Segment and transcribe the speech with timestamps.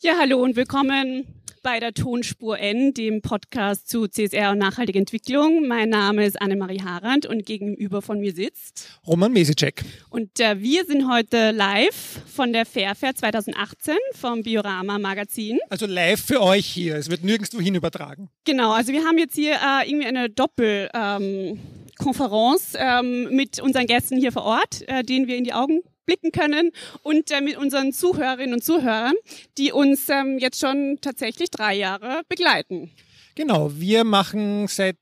[0.00, 1.26] Ja, hallo und willkommen
[1.64, 5.66] bei der Tonspur N, dem Podcast zu CSR und nachhaltiger Entwicklung.
[5.66, 9.84] Mein Name ist Annemarie Harand und gegenüber von mir sitzt Roman Mesicek.
[10.08, 15.58] Und äh, wir sind heute live von der Fairfair 2018 vom Biorama Magazin.
[15.68, 16.94] Also live für euch hier.
[16.94, 18.30] Es wird nirgendwo hin übertragen.
[18.44, 21.58] Genau, also wir haben jetzt hier äh, irgendwie eine Doppel ähm,
[21.98, 26.32] Konferenz ähm, mit unseren Gästen hier vor Ort, äh, denen wir in die Augen blicken
[26.32, 26.72] können
[27.02, 29.14] und äh, mit unseren Zuhörerinnen und Zuhörern,
[29.58, 32.90] die uns ähm, jetzt schon tatsächlich drei Jahre begleiten.
[33.34, 34.96] Genau, wir machen seit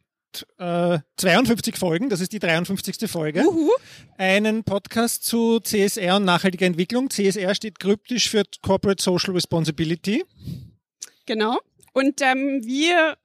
[0.58, 3.08] äh, 52 Folgen, das ist die 53.
[3.08, 3.70] Folge, Uhu.
[4.18, 7.08] einen Podcast zu CSR und nachhaltiger Entwicklung.
[7.08, 10.24] CSR steht kryptisch für Corporate Social Responsibility.
[11.24, 11.58] Genau.
[11.92, 13.16] Und ähm, wir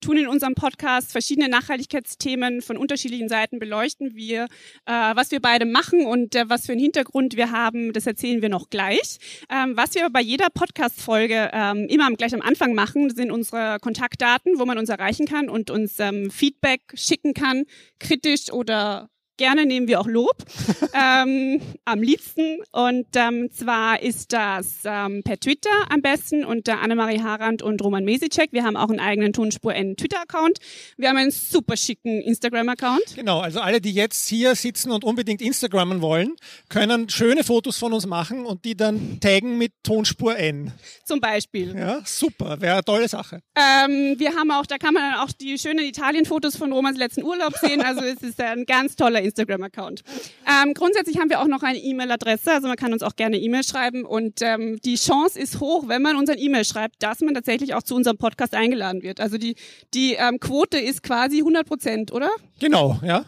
[0.00, 4.14] tun in unserem Podcast verschiedene Nachhaltigkeitsthemen von unterschiedlichen Seiten beleuchten.
[4.14, 4.44] Wir,
[4.86, 8.42] äh, was wir beide machen und äh, was für einen Hintergrund wir haben, das erzählen
[8.42, 9.18] wir noch gleich.
[9.50, 14.58] Ähm, was wir bei jeder Podcast-Folge ähm, immer gleich am Anfang machen, sind unsere Kontaktdaten,
[14.58, 17.64] wo man uns erreichen kann und uns ähm, Feedback schicken kann,
[17.98, 20.36] kritisch oder Gerne nehmen wir auch Lob,
[20.92, 22.58] ähm, am liebsten.
[22.72, 28.04] Und ähm, zwar ist das ähm, per Twitter am besten unter Annemarie Harand und Roman
[28.04, 28.52] Mesicek.
[28.52, 30.58] Wir haben auch einen eigenen Tonspur N Twitter-Account.
[30.96, 33.14] Wir haben einen super schicken Instagram-Account.
[33.14, 36.34] Genau, also alle, die jetzt hier sitzen und unbedingt Instagrammen wollen,
[36.68, 40.72] können schöne Fotos von uns machen und die dann taggen mit Tonspur N.
[41.04, 41.76] Zum Beispiel.
[41.76, 43.40] Ja, super, wäre eine tolle Sache.
[43.54, 47.22] Ähm, wir haben auch, da kann man dann auch die schönen Italien-Fotos von Romans letzten
[47.22, 47.82] Urlaub sehen.
[47.82, 50.02] Also es ist ein ganz toller Instagram-Account.
[50.46, 53.64] Ähm, grundsätzlich haben wir auch noch eine E-Mail-Adresse, also man kann uns auch gerne E-Mail
[53.64, 57.34] schreiben und ähm, die Chance ist hoch, wenn man uns ein E-Mail schreibt, dass man
[57.34, 59.20] tatsächlich auch zu unserem Podcast eingeladen wird.
[59.20, 59.56] Also die,
[59.94, 62.30] die ähm, Quote ist quasi 100 Prozent, oder?
[62.58, 63.24] Genau, ja.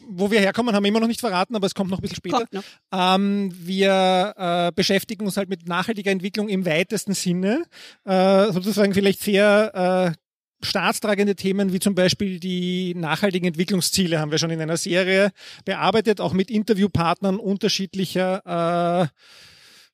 [0.07, 2.17] wo wir herkommen, haben wir immer noch nicht verraten, aber es kommt noch ein bisschen
[2.17, 2.45] später.
[2.91, 7.63] Ähm, wir äh, beschäftigen uns halt mit nachhaltiger Entwicklung im weitesten Sinne,
[8.05, 14.37] äh, sozusagen vielleicht sehr äh, staatstragende Themen wie zum Beispiel die nachhaltigen Entwicklungsziele haben wir
[14.37, 15.31] schon in einer Serie
[15.63, 19.07] bearbeitet, auch mit Interviewpartnern unterschiedlicher äh,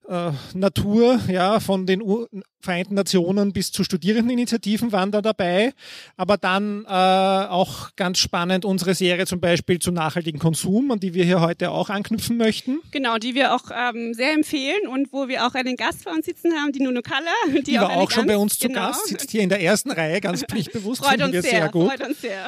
[0.08, 2.28] äh, Natur, ja, von den U
[2.64, 5.74] Vereinten Nationen bis zu Studierendeninitiativen waren da dabei.
[6.16, 11.16] Aber dann äh, auch ganz spannend unsere Serie zum Beispiel zu nachhaltigen Konsum, an die
[11.16, 12.78] wir hier heute auch anknüpfen möchten.
[12.92, 16.28] Genau, die wir auch ähm, sehr empfehlen und wo wir auch einen Gast bei uns
[16.28, 17.26] sitzen haben, die Nuno Kaller.
[17.48, 19.50] Die, Die war eine auch schon ganz- bei uns zu genau, Gast, sitzt hier in
[19.50, 21.88] der ersten Reihe, ganz pflichtbewusst, Freut finden uns wir sehr, sehr gut.
[21.90, 22.48] freut uns sehr.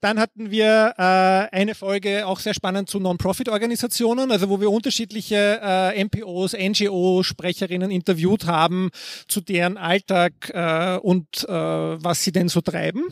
[0.00, 5.60] Dann hatten wir äh, eine Folge auch sehr spannend zu Non-Profit-Organisationen, also wo wir unterschiedliche
[5.62, 8.90] äh, NPOs, NGO-Sprecherinnen interviewt haben
[9.26, 13.04] zu deren Alltag äh, und äh, was sie denn so treiben.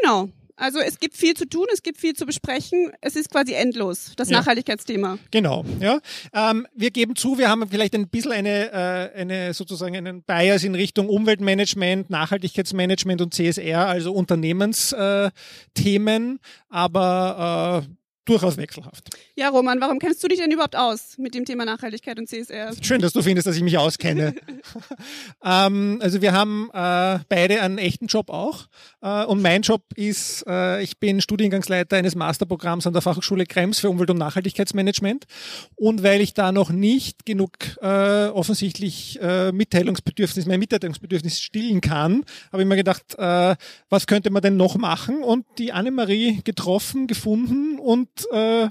[0.00, 0.28] Genau.
[0.56, 2.92] Also es gibt viel zu tun, es gibt viel zu besprechen.
[3.02, 4.38] Es ist quasi endlos, das Ja.
[4.38, 5.18] Nachhaltigkeitsthema.
[5.30, 6.00] Genau, ja.
[6.32, 10.64] Ähm, wir geben zu, wir haben vielleicht ein bisschen eine, äh, eine sozusagen einen Bias
[10.64, 16.38] in Richtung Umweltmanagement, Nachhaltigkeitsmanagement und CSR, also Unternehmensthemen, äh,
[16.70, 17.88] aber äh,
[18.26, 19.08] durchaus wechselhaft.
[19.36, 22.74] Ja, Roman, warum kennst du dich denn überhaupt aus mit dem Thema Nachhaltigkeit und CSR?
[22.82, 24.34] Schön, dass du findest, dass ich mich auskenne.
[25.44, 28.66] ähm, also wir haben äh, beide einen echten Job auch.
[29.00, 33.78] Äh, und mein Job ist, äh, ich bin Studiengangsleiter eines Masterprogramms an der Fachhochschule Krems
[33.78, 35.24] für Umwelt- und Nachhaltigkeitsmanagement.
[35.76, 42.24] Und weil ich da noch nicht genug äh, offensichtlich äh, Mitteilungsbedürfnis, mein Mitteilungsbedürfnis stillen kann,
[42.52, 43.54] habe ich mir gedacht, äh,
[43.88, 45.22] was könnte man denn noch machen?
[45.22, 48.68] Und die Annemarie getroffen, gefunden und äh,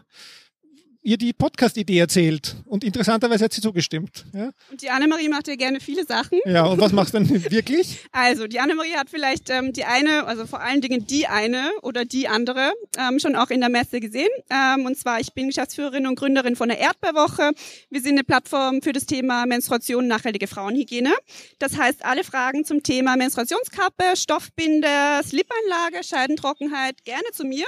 [1.05, 2.55] ihr die Podcast-Idee erzählt.
[2.65, 4.25] Und interessanterweise hat sie zugestimmt.
[4.33, 6.39] Ja, Und die Annemarie macht ja gerne viele Sachen.
[6.45, 7.99] ja und was machst du denn wirklich?
[8.11, 12.05] Also, die Annemarie hat vielleicht ähm, die eine, also vor allen Dingen die eine oder
[12.05, 14.29] die andere ähm, schon auch in der Messe gesehen.
[14.49, 17.51] Ähm, und zwar, ich bin Geschäftsführerin und Gründerin von der Erdbeerwoche.
[17.91, 21.13] Wir sind eine Plattform für das Thema Menstruation, nachhaltige Frauenhygiene.
[21.59, 24.87] Das heißt, alle Fragen zum Thema Menstruationskappe, Stoffbinde,
[25.23, 27.67] Slip-Einlage, Scheidentrockenheit gerne zu mir.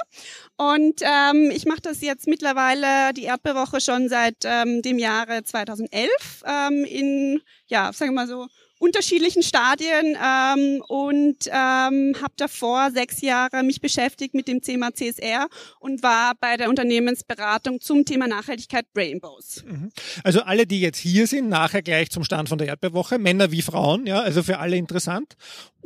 [0.57, 6.09] Und ähm, ich mache das jetzt mittlerweile, die Erdbeerwoche, schon seit ähm, dem Jahre 2011
[6.45, 8.47] ähm, in, ja, sagen wir mal so,
[8.79, 15.47] unterschiedlichen Stadien ähm, und ähm, habe davor sechs Jahre mich beschäftigt mit dem Thema CSR
[15.79, 19.63] und war bei der Unternehmensberatung zum Thema Nachhaltigkeit Rainbows.
[19.65, 19.91] Mhm.
[20.23, 23.61] Also alle, die jetzt hier sind, nachher gleich zum Stand von der Erdbeerwoche, Männer wie
[23.61, 25.35] Frauen, ja, also für alle interessant.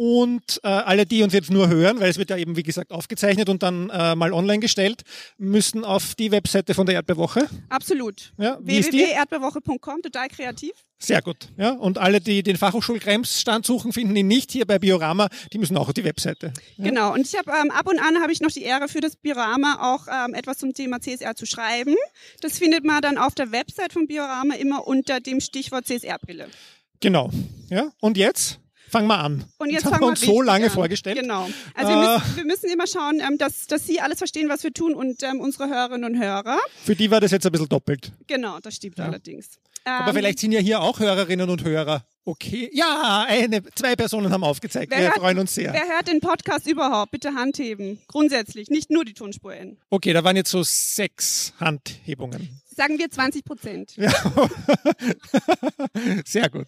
[0.04, 2.92] Und äh, alle, die uns jetzt nur hören, weil es wird ja eben, wie gesagt,
[2.92, 5.04] aufgezeichnet und dann äh, mal online gestellt,
[5.38, 7.48] müssen auf die Webseite von der Erdbeerwoche.
[7.70, 8.34] Absolut.
[8.40, 10.72] Ja, www.erdbeerwoche.com, total kreativ.
[10.98, 11.50] Sehr gut.
[11.56, 15.30] Ja, und alle, die den Fachhochschul-Krems-Stand suchen, finden ihn nicht hier bei Biorama.
[15.54, 16.52] Die müssen auch auf die Webseite.
[16.78, 16.86] Ja?
[16.86, 17.14] Genau.
[17.14, 19.94] Und ich habe ähm, ab und an habe ich noch die Ehre für das Biorama
[19.94, 21.94] auch ähm, etwas zum Thema CSR zu schreiben.
[22.40, 26.48] Das findet man dann auf der Website von Biorama immer unter dem Stichwort CSR-Brille.
[27.02, 27.30] Genau.
[27.70, 27.92] Ja.
[28.00, 28.62] Und jetzt?
[28.92, 29.46] Fangen wir an.
[29.58, 30.72] Und jetzt das haben wir uns so lange an.
[30.72, 31.18] vorgestellt.
[31.18, 31.48] Genau.
[31.76, 34.66] Also äh, wir, müssen, wir, müssen, immer schauen, ähm, dass, dass Sie alles verstehen, was
[34.66, 36.60] wir tun und ähm, unsere Hörerinnen und Hörer.
[36.84, 38.12] Für die war das jetzt ein bisschen doppelt.
[38.28, 39.06] Genau, das stimmt ja.
[39.06, 39.60] allerdings.
[39.86, 42.04] Aber ähm, vielleicht sind ja hier auch Hörerinnen und Hörer.
[42.26, 42.70] Okay.
[42.74, 44.92] Ja, eine, zwei Personen haben aufgezeigt.
[44.92, 45.72] wir hört, freuen uns sehr.
[45.72, 47.12] Wer hört den Podcast überhaupt?
[47.12, 47.98] Bitte Hand heben.
[48.08, 49.78] Grundsätzlich, nicht nur die Tonspur N.
[49.90, 52.62] Okay, da waren jetzt so sechs Handhebungen.
[52.76, 53.96] Sagen wir 20 Prozent.
[53.96, 54.12] Ja.
[56.26, 56.68] sehr gut.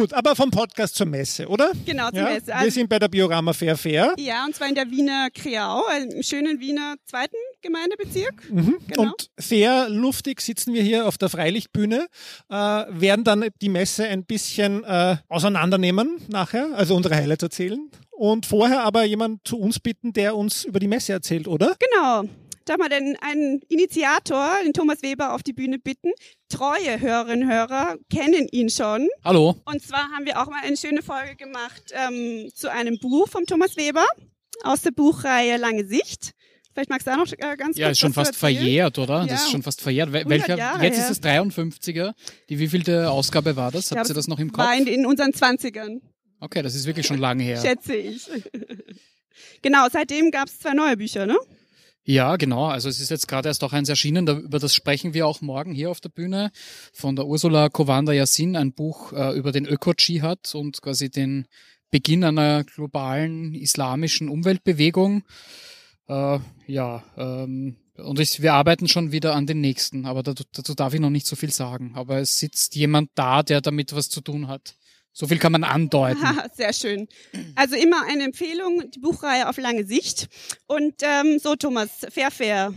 [0.00, 1.72] Gut, aber vom Podcast zur Messe, oder?
[1.84, 2.30] Genau, zur ja?
[2.30, 2.54] Messe.
[2.54, 4.14] Also, wir sind bei der Biorama Fair Fair.
[4.18, 8.50] Ja, und zwar in der Wiener Kreau, im schönen Wiener zweiten Gemeindebezirk.
[8.50, 8.78] Mhm.
[8.88, 9.02] Genau.
[9.02, 12.06] Und sehr luftig sitzen wir hier auf der Freilichtbühne,
[12.48, 17.90] äh, werden dann die Messe ein bisschen äh, auseinandernehmen nachher, also unsere Highlights erzählen.
[18.10, 21.76] Und vorher aber jemand zu uns bitten, der uns über die Messe erzählt, oder?
[21.78, 22.24] Genau
[22.70, 26.12] darf mal den einen Initiator, den Thomas Weber, auf die Bühne bitten.
[26.48, 29.08] Treue Hörerinnen und Hörer kennen ihn schon.
[29.24, 29.60] Hallo.
[29.64, 33.44] Und zwar haben wir auch mal eine schöne Folge gemacht ähm, zu einem Buch vom
[33.46, 34.06] Thomas Weber
[34.62, 36.32] aus der Buchreihe Lange Sicht.
[36.72, 39.22] Vielleicht magst du auch noch äh, ganz Ja, kurz ist schon fast verjährt, oder?
[39.22, 39.26] Ja.
[39.26, 40.12] Das ist schon fast verjährt.
[40.12, 41.10] Welcher, Jahre jetzt her.
[41.10, 42.14] ist es 53er.
[42.48, 43.90] Die wievielte Ausgabe war das?
[43.90, 44.64] Habt ihr das noch im Kopf?
[44.64, 46.00] War in, unseren Zwanzigern,
[46.42, 47.60] Okay, das ist wirklich schon lange her.
[47.60, 48.30] schätze ich.
[49.62, 51.36] genau, seitdem gab es zwei neue Bücher, ne?
[52.10, 52.66] Ja, genau.
[52.66, 55.72] Also es ist jetzt gerade erst auch eins erschienen, über das sprechen wir auch morgen
[55.72, 56.50] hier auf der Bühne
[56.92, 61.46] von der Ursula Kowanda Yassin, ein Buch äh, über den Öko-Dschihad und quasi den
[61.92, 65.22] Beginn einer globalen islamischen Umweltbewegung.
[66.08, 70.74] Äh, ja, ähm, und ich, wir arbeiten schon wieder an den nächsten, aber dazu, dazu
[70.74, 71.92] darf ich noch nicht so viel sagen.
[71.94, 74.74] Aber es sitzt jemand da, der damit was zu tun hat.
[75.12, 76.22] So viel kann man andeuten.
[76.22, 77.08] Haha, Sehr schön.
[77.54, 80.28] Also immer eine Empfehlung, die Buchreihe auf lange Sicht.
[80.66, 82.72] Und ähm, so, Thomas, Fair Fair.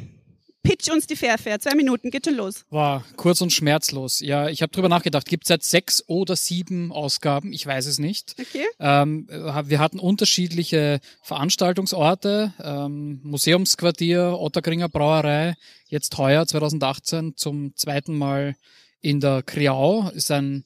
[0.64, 1.60] Pitch uns die Fair Fair.
[1.60, 2.66] Zwei Minuten, geht schon los.
[2.70, 4.22] War kurz und schmerzlos.
[4.22, 5.28] Ja, ich habe drüber nachgedacht.
[5.28, 7.52] Gibt es seit sechs oder sieben Ausgaben?
[7.52, 8.36] Ich weiß es nicht.
[8.40, 8.66] Okay.
[8.80, 15.56] Ähm, wir hatten unterschiedliche Veranstaltungsorte, ähm, Museumsquartier, Ottergringer Brauerei,
[15.88, 18.56] jetzt heuer 2018 zum zweiten Mal
[19.02, 20.10] in der Kriau.
[20.12, 20.64] Ist ein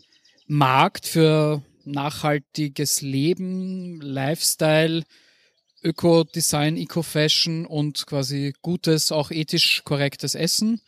[0.48, 5.04] Markt für nachhaltiges Leben, Lifestyle,
[5.84, 10.82] Öko-Design, Eco-Fashion und quasi gutes, auch ethisch korrektes Essen.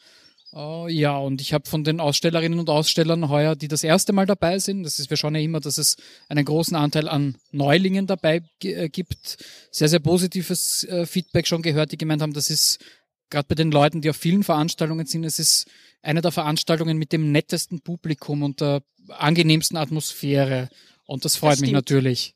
[0.53, 4.25] Äh, ja, und ich habe von den Ausstellerinnen und Ausstellern heuer, die das erste Mal
[4.25, 5.95] dabei sind, das ist, wir schauen ja immer, dass es
[6.27, 9.37] einen großen Anteil an Neulingen dabei äh, gibt,
[9.71, 12.79] sehr, sehr positives äh, Feedback schon gehört, die gemeint haben, das ist
[13.29, 15.67] gerade bei den Leuten, die auf vielen Veranstaltungen sind, es ist
[16.01, 20.69] eine der Veranstaltungen mit dem nettesten Publikum und der angenehmsten Atmosphäre.
[21.05, 22.35] Und das freut Das mich natürlich.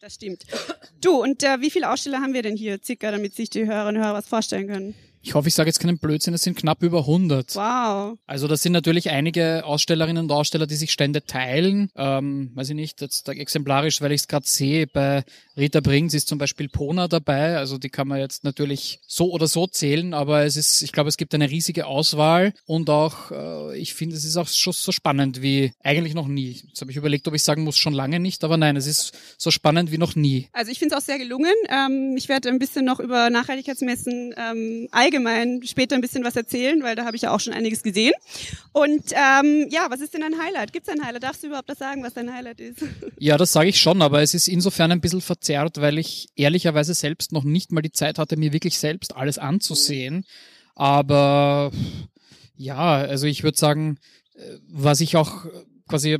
[0.00, 0.44] Das stimmt.
[1.00, 4.00] Du, und äh, wie viele Aussteller haben wir denn hier circa, damit sich die Hörerinnen
[4.00, 4.94] und Hörer was vorstellen können?
[5.28, 7.54] Ich hoffe, ich sage jetzt keinen Blödsinn, es sind knapp über 100.
[7.54, 8.16] Wow.
[8.26, 11.90] Also das sind natürlich einige Ausstellerinnen und Aussteller, die sich Stände teilen.
[11.96, 15.24] Ähm, weiß ich nicht, jetzt exemplarisch, weil ich es gerade sehe, bei
[15.54, 17.58] Rita Brings ist zum Beispiel Pona dabei.
[17.58, 21.10] Also die kann man jetzt natürlich so oder so zählen, aber es ist, ich glaube,
[21.10, 24.92] es gibt eine riesige Auswahl und auch, äh, ich finde, es ist auch schon so
[24.92, 26.62] spannend wie eigentlich noch nie.
[26.66, 29.12] Jetzt habe ich überlegt, ob ich sagen muss, schon lange nicht, aber nein, es ist
[29.36, 30.48] so spannend wie noch nie.
[30.54, 31.52] Also ich finde es auch sehr gelungen.
[31.68, 35.17] Ähm, ich werde ein bisschen noch über Nachhaltigkeitsmessen ähm, allgemein
[35.64, 38.12] später ein bisschen was erzählen, weil da habe ich ja auch schon einiges gesehen.
[38.72, 40.72] Und ähm, ja, was ist denn ein Highlight?
[40.72, 41.22] Gibt es ein Highlight?
[41.22, 42.78] Darfst du überhaupt das sagen, was dein Highlight ist?
[43.20, 46.94] Ja, das sage ich schon, aber es ist insofern ein bisschen verzerrt, weil ich ehrlicherweise
[46.94, 50.24] selbst noch nicht mal die Zeit hatte, mir wirklich selbst alles anzusehen.
[50.76, 51.72] Aber
[52.56, 53.98] ja, also ich würde sagen,
[54.34, 55.48] äh, was ich auch äh,
[55.88, 56.18] quasi,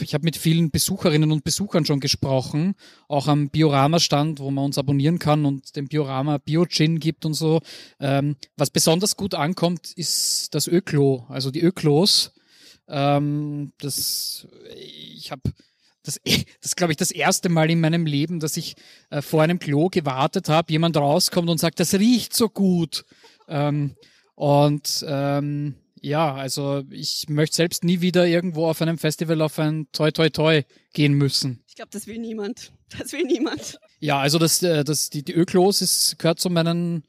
[0.00, 2.74] ich habe mit vielen Besucherinnen und Besuchern schon gesprochen,
[3.08, 7.60] auch am Biorama-Stand, wo man uns abonnieren kann und den Biorama Bio-Gin gibt und so.
[8.00, 12.32] Ähm, was besonders gut ankommt, ist das Öklo, also die Öklos.
[12.88, 15.42] Ähm, das, ich habe
[16.02, 16.20] das,
[16.62, 18.74] das glaube ich, das erste Mal in meinem Leben, dass ich
[19.10, 23.04] äh, vor einem Klo gewartet habe, jemand rauskommt und sagt, das riecht so gut.
[23.48, 23.96] Ähm,
[24.34, 29.86] und ähm, Ja, also ich möchte selbst nie wieder irgendwo auf einem Festival auf ein
[29.92, 30.62] Toi Toi Toi
[30.94, 31.62] gehen müssen.
[31.68, 32.72] Ich glaube, das will niemand.
[32.98, 33.78] Das will niemand.
[34.00, 37.04] Ja, also das, äh, das, die, die Öklos ist, gehört zu meinen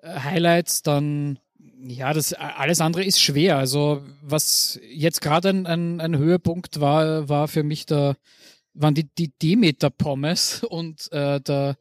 [0.00, 0.82] äh, Highlights.
[0.82, 1.40] Dann,
[1.82, 3.58] ja, das alles andere ist schwer.
[3.58, 8.16] Also was jetzt gerade ein, ein, ein Höhepunkt war, war für mich der,
[8.74, 11.76] waren die, die Demeter Pommes und äh, der,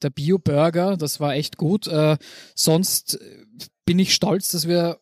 [0.00, 0.96] der Bio Burger.
[0.96, 1.86] Das war echt gut.
[1.86, 2.16] Äh,
[2.54, 3.18] sonst
[3.84, 4.98] bin ich stolz, dass wir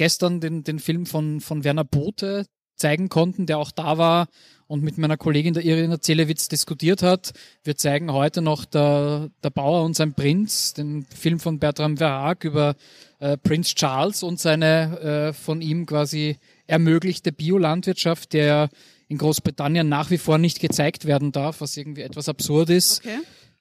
[0.00, 4.28] gestern den, den Film von, von Werner Bote zeigen konnten, der auch da war
[4.66, 7.32] und mit meiner Kollegin der Irina Zelewitz diskutiert hat.
[7.64, 12.44] Wir zeigen heute noch der, der Bauer und sein Prinz, den Film von Bertram Verhaag
[12.44, 12.76] über
[13.18, 18.70] äh, Prinz Charles und seine äh, von ihm quasi ermöglichte Biolandwirtschaft, der
[19.06, 23.04] in Großbritannien nach wie vor nicht gezeigt werden darf, was irgendwie etwas absurd ist.
[23.04, 23.18] Okay.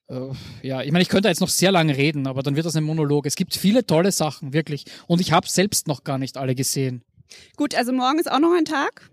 [0.09, 0.31] Äh,
[0.63, 2.83] ja, ich meine, ich könnte jetzt noch sehr lange reden, aber dann wird das ein
[2.83, 3.25] Monolog.
[3.25, 4.85] Es gibt viele tolle Sachen, wirklich.
[5.07, 7.03] Und ich habe selbst noch gar nicht alle gesehen.
[7.55, 9.09] Gut, also morgen ist auch noch ein Tag.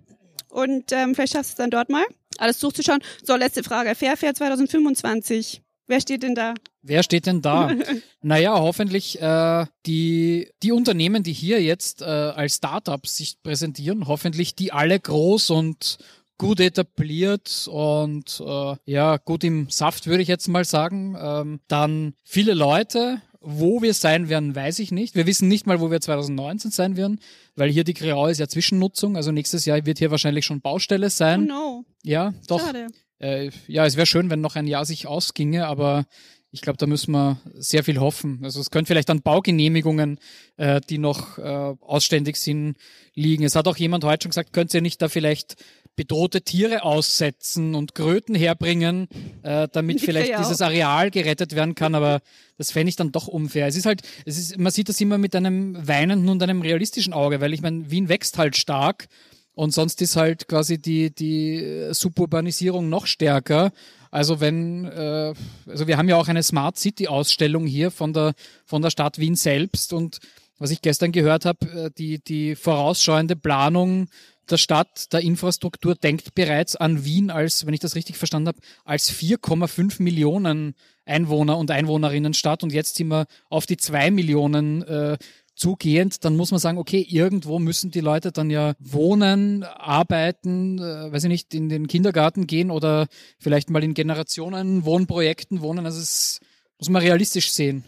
[0.48, 2.04] Und ähm, vielleicht schaffst du es dann dort mal,
[2.38, 3.00] alles durchzuschauen.
[3.22, 3.94] So, letzte Frage.
[3.94, 5.62] Fairfair 2025.
[5.88, 6.54] Wer steht denn da?
[6.82, 7.70] Wer steht denn da?
[8.22, 14.56] naja, hoffentlich äh, die, die Unternehmen, die hier jetzt äh, als Startups sich präsentieren, hoffentlich
[14.56, 15.98] die alle groß und
[16.38, 21.16] gut etabliert und äh, ja, gut im Saft, würde ich jetzt mal sagen.
[21.20, 23.20] Ähm, dann viele Leute.
[23.48, 25.14] Wo wir sein werden, weiß ich nicht.
[25.14, 27.20] Wir wissen nicht mal, wo wir 2019 sein werden,
[27.54, 29.14] weil hier die Kreau ist ja Zwischennutzung.
[29.16, 31.44] Also nächstes Jahr wird hier wahrscheinlich schon Baustelle Oh sein.
[31.44, 31.84] no.
[32.02, 32.58] Ja, doch.
[32.58, 32.88] Schade.
[33.20, 36.06] Äh, ja, es wäre schön, wenn noch ein Jahr sich ausginge, aber
[36.50, 38.40] ich glaube, da müssen wir sehr viel hoffen.
[38.42, 40.18] Also es könnte vielleicht an Baugenehmigungen,
[40.56, 41.42] äh, die noch äh,
[41.80, 42.76] ausständig sind,
[43.14, 43.44] liegen.
[43.44, 45.54] Es hat auch jemand heute schon gesagt, könnt ihr nicht da vielleicht
[45.96, 49.08] bedrohte Tiere aussetzen und Kröten herbringen,
[49.42, 52.20] äh, damit vielleicht dieses Areal gerettet werden kann, aber
[52.58, 53.66] das fände ich dann doch unfair.
[53.66, 57.12] Es ist halt, es ist, man sieht das immer mit einem weinenden und einem realistischen
[57.12, 59.08] Auge, weil ich meine, Wien wächst halt stark
[59.54, 63.72] und sonst ist halt quasi die, die Suburbanisierung noch stärker.
[64.10, 65.34] Also wenn, äh,
[65.66, 68.34] also wir haben ja auch eine Smart City Ausstellung hier von der,
[68.64, 70.18] von der Stadt Wien selbst und
[70.58, 74.08] was ich gestern gehört habe, äh, die, die vorausschauende Planung
[74.50, 78.58] der Stadt, der Infrastruktur denkt bereits an Wien als, wenn ich das richtig verstanden habe,
[78.84, 80.74] als 4,5 Millionen
[81.04, 85.18] Einwohner und Einwohnerinnen Stadt und jetzt sind wir auf die zwei Millionen äh,
[85.54, 91.10] zugehend, dann muss man sagen, okay, irgendwo müssen die Leute dann ja wohnen, arbeiten, äh,
[91.10, 93.06] weiß ich nicht, in den Kindergarten gehen oder
[93.38, 95.86] vielleicht mal in Generationen Wohnprojekten wohnen.
[95.86, 96.40] Also es
[96.78, 97.84] muss man realistisch sehen.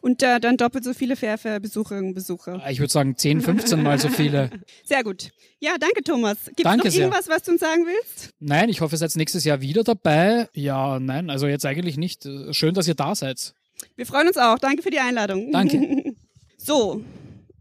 [0.00, 2.62] Und äh, dann doppelt so viele Fairfair-Besucherinnen und Besucher.
[2.68, 4.50] Ich würde sagen 10, 15 mal so viele.
[4.84, 5.30] Sehr gut.
[5.60, 6.38] Ja, danke, Thomas.
[6.56, 7.00] Gibt es noch sehr.
[7.02, 8.30] irgendwas, was du uns sagen willst?
[8.40, 10.48] Nein, ich hoffe, ihr seid nächstes Jahr wieder dabei.
[10.54, 12.28] Ja, nein, also jetzt eigentlich nicht.
[12.50, 13.54] Schön, dass ihr da seid.
[13.96, 14.58] Wir freuen uns auch.
[14.58, 15.52] Danke für die Einladung.
[15.52, 16.14] Danke.
[16.56, 17.02] so,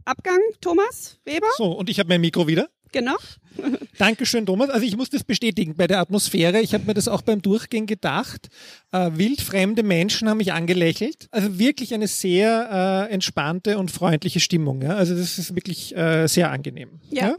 [0.06, 1.48] Abgang, Thomas Weber.
[1.58, 2.70] So, und ich habe mein Mikro wieder.
[2.92, 3.16] Genau.
[3.98, 4.70] Dankeschön, Thomas.
[4.70, 6.62] Also ich muss das bestätigen bei der Atmosphäre.
[6.62, 8.50] Ich habe mir das auch beim Durchgehen gedacht.
[8.92, 11.28] Äh, wildfremde Menschen haben mich angelächelt.
[11.32, 14.82] Also wirklich eine sehr äh, entspannte und freundliche Stimmung.
[14.82, 14.96] Ja?
[14.96, 17.00] Also das ist wirklich äh, sehr angenehm.
[17.12, 17.36] Ja.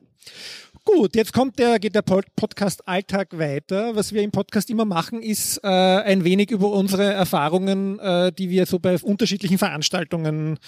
[0.85, 3.94] Gut, jetzt kommt der, geht der Pod- Podcast Alltag weiter.
[3.94, 8.50] Was wir im Podcast immer machen, ist äh, ein wenig über unsere Erfahrungen, äh, die
[8.50, 10.59] wir so bei unterschiedlichen Veranstaltungen,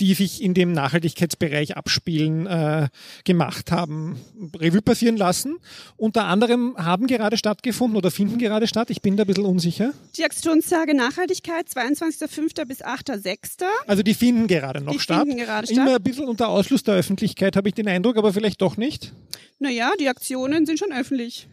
[0.00, 2.88] die sich in dem Nachhaltigkeitsbereich abspielen, äh,
[3.24, 4.20] gemacht haben,
[4.56, 5.56] Revue passieren lassen.
[5.96, 8.90] Unter anderem haben gerade stattgefunden oder finden gerade statt.
[8.90, 9.92] Ich bin da ein bisschen unsicher.
[10.16, 12.64] Die Aktionstage Nachhaltigkeit, 22.05.
[12.64, 13.62] bis 8.06.
[13.86, 15.20] Also die finden gerade noch Die statt.
[15.26, 15.96] finden gerade Immer statt.
[15.96, 19.12] ein bisschen unter Ausschluss der Öffentlichkeit, habe ich den Eindruck, aber vielleicht doch nicht.
[19.60, 21.46] Naja, die Aktionen sind schon öffentlich.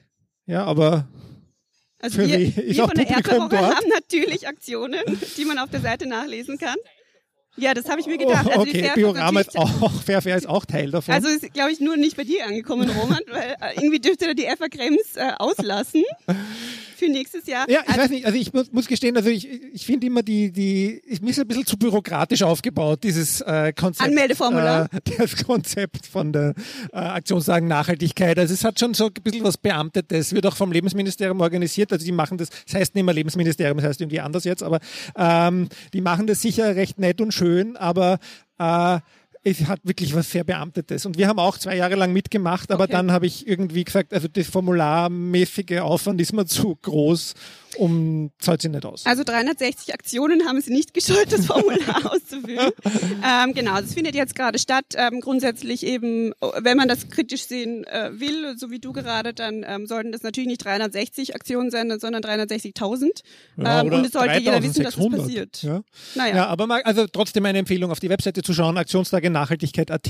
[0.48, 1.08] Ja, aber
[2.00, 5.00] Also wir, wir von der Erdbeerwoche haben natürlich Aktionen,
[5.38, 6.76] die man auf der Seite nachlesen kann.
[7.58, 8.46] Ja, das habe ich mir gedacht.
[8.48, 11.14] Oh, Also okay, Biorama ist auch, Fairfair ist auch Teil davon.
[11.14, 14.34] Also ist, glaube ich, nur nicht bei dir angekommen, Roman, weil äh, irgendwie dürfte er
[14.34, 16.04] die Eva Krems äh, auslassen
[17.02, 17.68] für nächstes Jahr.
[17.68, 20.22] ja, ich also, weiß nicht, also ich muss, muss gestehen, also ich, ich finde immer
[20.22, 24.08] die, die, ich ist ein bisschen zu bürokratisch aufgebaut, dieses äh, Konzept.
[24.08, 24.88] Anmeldeformular?
[24.94, 26.54] Äh, das Konzept von der
[26.94, 28.38] äh, Aktionstagen Nachhaltigkeit.
[28.38, 32.06] Also es hat schon so ein bisschen was Beamtetes, wird auch vom Lebensministerium organisiert, also
[32.06, 34.80] die machen das, das heißt nicht mehr Lebensministerium, das heißt irgendwie anders jetzt, aber
[35.16, 38.20] ähm, die machen das sicher recht nett und schön, aber
[38.60, 39.00] äh,
[39.44, 41.06] es hat wirklich was sehr Beamtetes.
[41.06, 42.92] Und wir haben auch zwei Jahre lang mitgemacht, aber Okay.
[42.94, 47.34] dann habe ich irgendwie gesagt, also das formularmäßige Aufwand ist mir zu groß,
[47.78, 49.06] um zahlt sich nicht aus.
[49.06, 52.72] also 360 Aktionen haben sie nicht gescheut, das Formular auszufüllen.
[53.24, 54.86] ähm, genau, das findet jetzt gerade statt.
[54.96, 59.64] Ähm, grundsätzlich eben, wenn man das kritisch sehen äh, will, so wie du gerade, dann
[59.68, 63.10] ähm, sollten das natürlich nicht 360 Aktionen sein, sondern 360.000.
[63.58, 65.20] Ja, ähm, und es sollte jeder wissen, dass es 3600.
[65.22, 65.64] passiert.
[65.64, 65.82] Ja.
[66.16, 66.36] Naja.
[66.36, 70.10] Ja, aber mal, also trotzdem eine Empfehlung, auf die Webseite zu schauen, Aktionstage Nachhaltigkeit.at.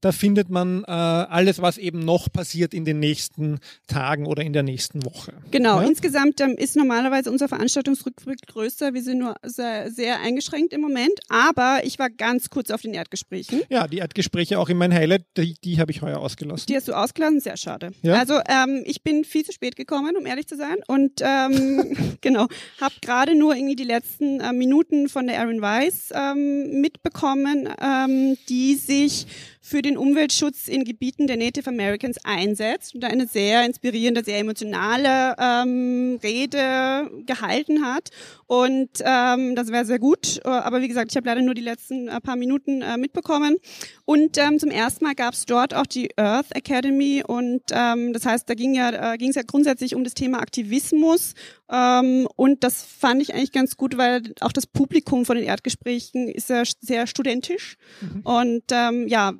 [0.00, 4.52] Da findet man äh, alles, was eben noch passiert in den nächsten Tagen oder in
[4.52, 5.32] der nächsten Woche.
[5.50, 5.86] Genau, Ja?
[5.86, 8.92] insgesamt ähm, ist normalerweise unser Veranstaltungsrückblick größer.
[8.92, 12.92] Wir sind nur sehr, sehr eingeschränkt im Moment, aber ich war ganz kurz auf den
[12.92, 13.62] Erdgesprächen.
[13.70, 16.66] Ja, die Erdgespräche auch in mein Highlight, die, die habe ich heuer ausgelassen.
[16.68, 17.92] Die hast du ausgelassen, sehr schade.
[18.02, 18.18] Ja?
[18.18, 20.76] Also ähm, ich bin viel zu spät gekommen, um ehrlich zu sein.
[20.86, 22.46] Und ähm, genau,
[22.78, 28.36] habe gerade nur irgendwie die letzten äh, Minuten von der Erin Weiss ähm, mitbekommen, ähm,
[28.50, 29.26] die sich
[29.64, 34.40] für den Umweltschutz in Gebieten der Native Americans einsetzt und da eine sehr inspirierende, sehr
[34.40, 38.10] emotionale ähm, Rede gehalten hat.
[38.46, 40.44] Und ähm, das wäre sehr gut.
[40.44, 43.56] Aber wie gesagt, ich habe leider nur die letzten äh, paar Minuten äh, mitbekommen.
[44.04, 48.26] Und ähm, zum ersten Mal gab es dort auch die Earth Academy und ähm, das
[48.26, 51.34] heißt, da ging ja äh, ging es ja grundsätzlich um das Thema Aktivismus
[51.70, 56.28] ähm, und das fand ich eigentlich ganz gut, weil auch das Publikum von den Erdgesprächen
[56.28, 57.76] ist ja sehr studentisch
[58.24, 59.32] und ähm, ja,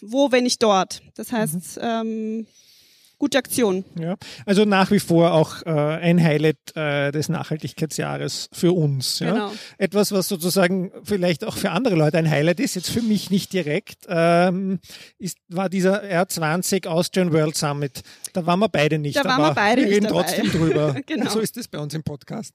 [0.00, 1.02] wo wenn nicht dort.
[1.14, 2.46] Das heißt, ähm,
[3.22, 3.84] gute Aktion.
[3.96, 9.20] Ja, also nach wie vor auch äh, ein Highlight äh, des Nachhaltigkeitsjahres für uns.
[9.20, 9.32] Ja?
[9.32, 9.52] Genau.
[9.78, 13.52] Etwas, was sozusagen vielleicht auch für andere Leute ein Highlight ist, jetzt für mich nicht
[13.52, 14.80] direkt, ähm,
[15.20, 18.02] ist, war dieser R20 Austrian World Summit.
[18.32, 20.22] Da waren wir beide nicht, Da waren wir beide wir nicht reden dabei.
[20.22, 20.96] trotzdem drüber.
[21.06, 21.30] Genau.
[21.30, 22.54] So ist es bei uns im Podcast.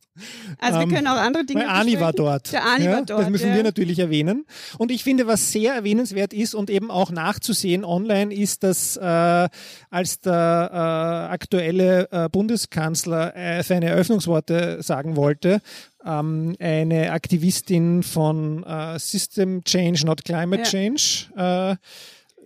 [0.59, 2.51] Also Ähm, wir können auch andere Dinge Weil Ani war dort.
[2.51, 3.21] Der Ani ja, war dort.
[3.21, 3.55] Das müssen ja.
[3.55, 4.45] wir natürlich erwähnen.
[4.77, 9.49] Und ich finde, was sehr erwähnenswert ist und eben auch nachzusehen online, ist, dass äh,
[9.89, 15.61] als der aktuelle äh, Bundeskanzler äh, seine Eröffnungsworte sagen wollte,
[16.05, 20.69] ähm, eine Aktivistin von äh, System Change, not Climate Ja.
[20.69, 21.75] Change, äh,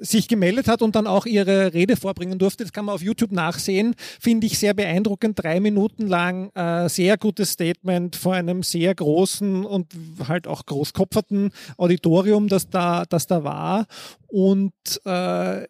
[0.03, 2.63] sich gemeldet hat und dann auch ihre Rede vorbringen durfte.
[2.63, 3.93] Das kann man auf YouTube nachsehen.
[4.19, 5.41] Finde ich sehr beeindruckend.
[5.41, 9.93] Drei Minuten lang äh, sehr gutes Statement vor einem sehr großen und
[10.27, 13.85] halt auch großkopferten Auditorium, das da, das da war.
[14.27, 14.73] Und
[15.05, 15.67] äh,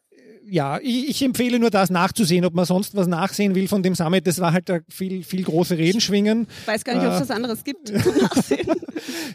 [0.51, 3.95] ja, ich, ich empfehle nur das nachzusehen, ob man sonst was nachsehen will von dem
[3.95, 4.27] Summit.
[4.27, 6.45] Das war halt da viel, viel große Reden schwingen.
[6.61, 8.67] Ich weiß gar nicht, ob es Äh, was anderes gibt zum Nachsehen.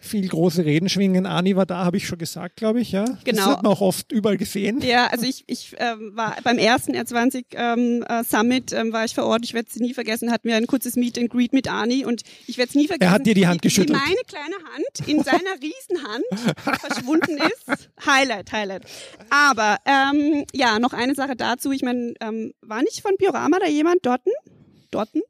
[0.00, 1.26] Viel große Reden schwingen.
[1.26, 3.04] Ani war da, habe ich schon gesagt, glaube ich, ja.
[3.04, 3.46] Das Genau.
[3.46, 4.80] hat man auch oft überall gesehen.
[4.80, 9.14] Ja, also ich, ich ähm, war beim ersten R20 ähm, äh, Summit ähm, war ich
[9.14, 9.40] vor Ort.
[9.44, 10.30] Ich werde es nie vergessen.
[10.30, 13.10] Hatten wir ein kurzes Meet and Greet mit Ani und ich werde es nie vergessen.
[13.10, 13.98] hat dir die Hand geschüttelt.
[13.98, 17.88] Wie meine kleine Hand in seiner Riesenhand verschwunden ist.
[18.06, 18.82] Highlight, Highlight.
[19.30, 21.72] Aber ähm, ja, noch eine Sache dazu.
[21.72, 24.30] Ich meine, ähm, war nicht von Biorama da jemand dorten?
[24.90, 25.22] Dorten?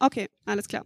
[0.00, 0.84] Okay, alles klar.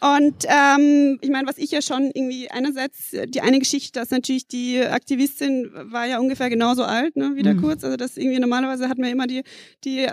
[0.00, 4.10] Und ähm, ich meine, was ich ja schon irgendwie einerseits äh, die eine Geschichte, dass
[4.10, 7.82] natürlich die Aktivistin war ja ungefähr genauso alt, ne, wieder kurz.
[7.82, 9.42] Also das irgendwie normalerweise hatten wir immer die
[9.82, 10.08] die äh,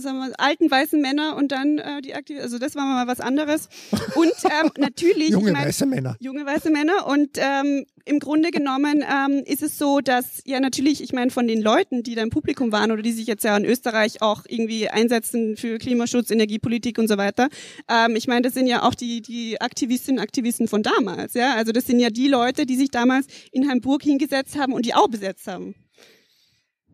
[0.00, 2.44] sagen wir, alten weißen Männer und dann äh, die Aktivisten.
[2.44, 3.68] Also das war mal was anderes.
[4.16, 6.16] Und ähm, natürlich, Junge ich mein, weiße Männer.
[6.18, 11.02] junge weiße Männer und ähm, im Grunde genommen ähm, ist es so, dass ja natürlich,
[11.02, 13.56] ich meine, von den Leuten, die da im Publikum waren oder die sich jetzt ja
[13.56, 17.48] in Österreich auch irgendwie einsetzen für Klimaschutz, Energiepolitik und so weiter,
[17.88, 21.54] ähm, ich meine, das sind ja auch die, die Aktivistinnen und Aktivisten von damals, ja.
[21.54, 24.94] Also das sind ja die Leute, die sich damals in Hamburg hingesetzt haben und die
[24.94, 25.74] auch besetzt haben.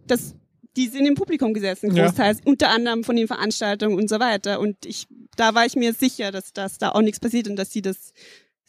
[0.07, 0.35] Das,
[0.77, 2.05] die sind im Publikum gesessen, Ja.
[2.05, 4.61] großteils, unter anderem von den Veranstaltungen und so weiter.
[4.61, 7.73] Und ich, da war ich mir sicher, dass, dass da auch nichts passiert und dass
[7.73, 8.13] sie das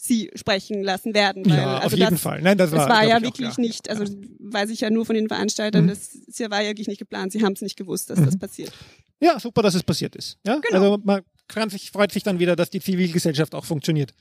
[0.01, 1.45] sie sprechen lassen werden.
[1.45, 2.41] Weil, Ja, auf also jeden das, Fall.
[2.41, 3.59] Nein, das das war, war, glaub ja wirklich klar.
[3.59, 4.05] nicht, also
[4.39, 5.89] weiß ich ja nur von den Veranstaltern, Mhm.
[5.89, 7.33] das ja, war ja wirklich nicht geplant.
[7.33, 8.71] Sie haben es nicht gewusst, dass das passiert.
[9.21, 10.37] Ja, super, dass es passiert ist.
[10.47, 10.59] Ja?
[10.59, 10.75] Genau.
[10.93, 14.13] Also man kann sich, freut sich dann wieder, dass die Zivilgesellschaft auch funktioniert.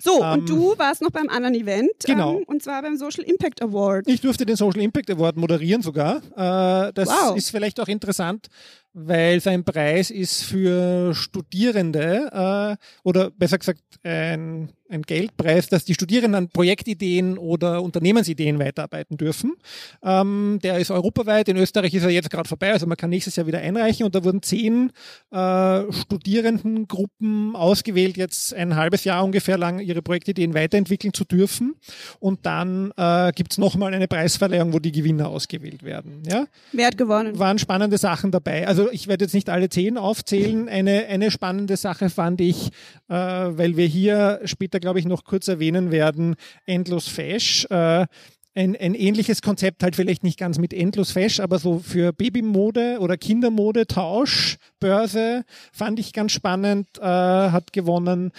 [0.00, 2.38] So, Ähm, und du warst noch beim anderen Event, Genau.
[2.38, 4.06] ähm, und zwar beim Social Impact Award.
[4.08, 6.16] Ich durfte den Social Impact Award moderieren sogar.
[6.36, 7.36] Äh, das Wow.
[7.36, 8.48] ist vielleicht auch interessant,
[8.92, 15.84] weil es ein Preis ist für Studierende äh, oder besser gesagt ein, ein Geldpreis, dass
[15.84, 19.54] die Studierenden an Projektideen oder Unternehmensideen weiterarbeiten dürfen.
[20.02, 23.36] Ähm, der ist europaweit, in Österreich ist er jetzt gerade vorbei, also man kann nächstes
[23.36, 24.92] Jahr wieder einreichen und da wurden zehn
[25.30, 31.74] äh, Studierendengruppen ausgewählt, jetzt ein halbes Jahr ungefähr lang ihre Projektideen weiterentwickeln zu dürfen
[32.18, 36.22] und dann äh, gibt's noch nochmal eine Preisverleihung, wo die Gewinner ausgewählt werden.
[36.30, 36.46] Ja?
[36.72, 37.38] Wer hat gewonnen?
[37.38, 38.68] waren spannende Sachen dabei.
[38.68, 40.68] Also ich werde jetzt nicht alle zehn aufzählen.
[40.68, 42.68] Eine, eine spannende Sache fand ich,
[43.08, 47.66] äh, weil wir hier später, glaube ich, noch kurz erwähnen werden, Endlos Fesch.
[47.70, 48.06] Äh,
[48.54, 52.98] ein, ein ähnliches Konzept, halt vielleicht nicht ganz mit Endlos Fesch, aber so für Babymode
[53.00, 58.30] oder Kindermode, Tausch, Börse, fand ich ganz spannend, äh, hat gewonnen.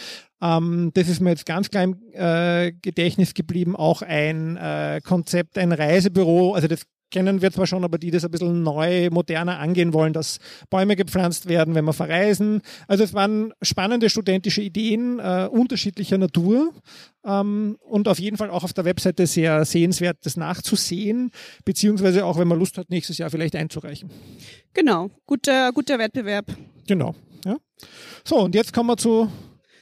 [0.42, 3.76] Ähm, das ist mir jetzt ganz klein äh, Gedächtnis geblieben.
[3.76, 8.26] Auch ein äh, Konzept, ein Reisebüro, also das kennen wir zwar schon, aber die das
[8.26, 10.39] ein bisschen neu, moderner angehen wollen, dass
[10.70, 12.62] Bäume gepflanzt werden, wenn wir verreisen.
[12.88, 16.74] Also es waren spannende studentische Ideen äh, unterschiedlicher Natur
[17.26, 21.32] ähm, und auf jeden Fall auch auf der Webseite sehr sehenswert, das nachzusehen,
[21.63, 24.10] beziehungsweise auch, wenn man Lust hat, nächstes Jahr vielleicht einzureichen.
[24.74, 26.46] Genau, guter, guter Wettbewerb.
[26.88, 27.15] Genau.
[27.46, 27.58] Ja.
[28.24, 29.30] So, und jetzt kommen wir zu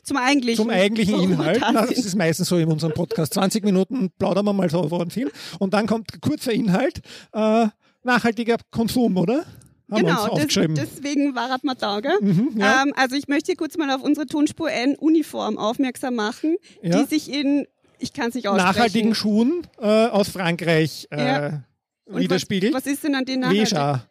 [0.03, 1.61] zum eigentlichen, zum eigentlichen Inhalt.
[1.61, 3.33] Na, das ist meistens so in unserem Podcast.
[3.33, 7.01] 20 Minuten plaudern wir mal so vor viel und dann kommt kurzer Inhalt.
[7.31, 7.67] Äh,
[8.03, 9.45] nachhaltiger Konsum, oder?
[9.91, 11.99] Haben genau, das, deswegen war man da.
[11.99, 12.17] Gell?
[12.21, 12.83] Mhm, ja.
[12.83, 17.01] ähm, also ich möchte hier kurz mal auf unsere Tonspur N-Uniform aufmerksam machen, ja.
[17.01, 17.67] die sich in,
[17.99, 18.75] ich kann es nicht aussprechen.
[18.75, 21.63] Nachhaltigen Schuhen äh, aus Frankreich äh, ja.
[22.07, 22.73] widerspiegelt.
[22.73, 24.03] Was, was, ist denn an den nachhaltig?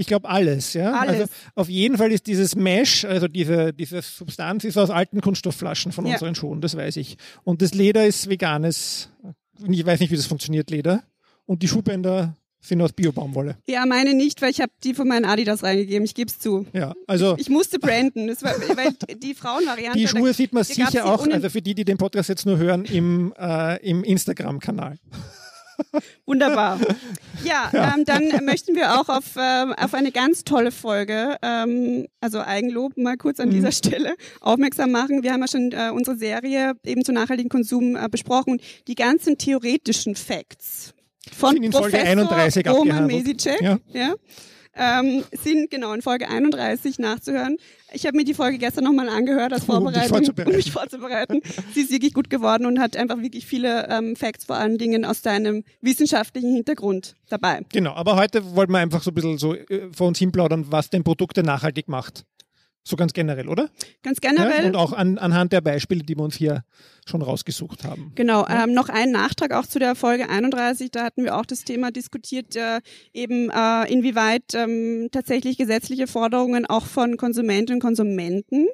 [0.00, 0.92] Ich glaube alles, ja.
[0.92, 1.20] Alles.
[1.22, 5.90] Also auf jeden Fall ist dieses Mesh, also diese, diese Substanz ist aus alten Kunststoffflaschen
[5.90, 6.12] von ja.
[6.12, 7.16] unseren Schuhen, das weiß ich.
[7.42, 9.10] Und das Leder ist veganes,
[9.68, 11.02] ich weiß nicht, wie das funktioniert, Leder.
[11.46, 13.56] Und die Schuhbänder sind aus Biobaumwolle.
[13.66, 16.64] Ja, meine nicht, weil ich habe die von meinen Adidas reingegeben, ich gebe es zu.
[16.72, 19.98] Ja, also ich, ich musste branden, das war, weil die Frauenvariante.
[19.98, 22.84] Die Schuhe sieht man sicher auch, also für die, die den Podcast jetzt nur hören,
[22.84, 24.96] im, äh, im Instagram-Kanal.
[26.26, 26.80] Wunderbar.
[27.44, 27.70] Ja.
[27.72, 32.96] Ähm, dann möchten wir auch auf, äh, auf eine ganz tolle Folge, ähm, also Eigenlob
[32.96, 33.52] mal kurz an mhm.
[33.52, 35.22] dieser Stelle, aufmerksam machen.
[35.22, 38.60] Wir haben ja schon äh, unsere Serie eben zu nachhaltigen Konsum äh, besprochen.
[38.88, 40.94] Die ganzen theoretischen Facts
[41.32, 43.60] von in Professor Folge 31 Roman Mesicek.
[43.60, 43.78] Ja.
[43.92, 44.14] ja
[44.78, 47.56] ähm, sind genau in Folge 31 nachzuhören.
[47.92, 51.40] Ich habe mir die Folge gestern nochmal angehört als Vorbereitung, um, um mich vorzubereiten.
[51.74, 55.04] Sie ist wirklich gut geworden und hat einfach wirklich viele ähm, Facts vor allen Dingen
[55.04, 57.62] aus deinem wissenschaftlichen Hintergrund dabei.
[57.72, 60.90] Genau, aber heute wollten wir einfach so ein bisschen so äh, vor uns hinplaudern, was
[60.90, 62.24] denn Produkte nachhaltig macht.
[62.88, 63.68] So ganz generell, oder?
[64.02, 64.62] Ganz generell.
[64.62, 66.64] Ja, und auch an, anhand der Beispiele, die wir uns hier
[67.06, 68.12] schon rausgesucht haben.
[68.14, 68.46] Genau.
[68.46, 68.64] Ja.
[68.64, 70.90] Ähm, noch ein Nachtrag auch zu der Folge 31.
[70.90, 72.80] Da hatten wir auch das Thema diskutiert, äh,
[73.12, 78.68] eben äh, inwieweit ähm, tatsächlich gesetzliche Forderungen auch von Konsumentinnen und Konsumenten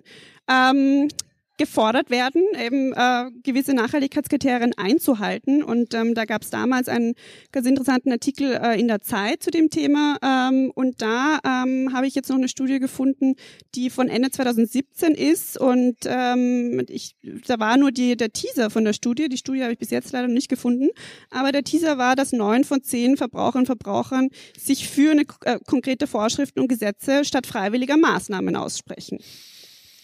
[0.48, 1.08] ähm,
[1.56, 5.62] gefordert werden, eben äh, gewisse Nachhaltigkeitskriterien einzuhalten.
[5.62, 7.14] Und ähm, da gab es damals einen
[7.52, 10.16] ganz interessanten Artikel äh, in der Zeit zu dem Thema.
[10.22, 13.34] Ähm, und da ähm, habe ich jetzt noch eine Studie gefunden,
[13.74, 15.56] die von Ende 2017 ist.
[15.56, 17.14] Und ähm, ich,
[17.46, 19.28] da war nur die, der Teaser von der Studie.
[19.28, 20.88] Die Studie habe ich bis jetzt leider nicht gefunden.
[21.30, 25.58] Aber der Teaser war, dass neun von zehn Verbraucherinnen und Verbrauchern sich für eine äh,
[25.64, 29.18] konkrete Vorschriften und Gesetze statt freiwilliger Maßnahmen aussprechen.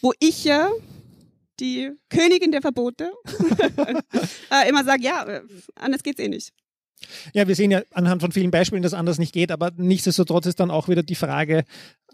[0.00, 0.70] Wo ich ja
[1.61, 3.12] die Königin der Verbote,
[4.51, 5.42] äh, immer sagt, ja, äh,
[5.75, 6.53] anders geht's eh nicht.
[7.33, 10.61] Ja, wir sehen ja anhand von vielen Beispielen, dass anders nicht geht, aber nichtsdestotrotz ist
[10.61, 11.64] dann auch wieder die Frage,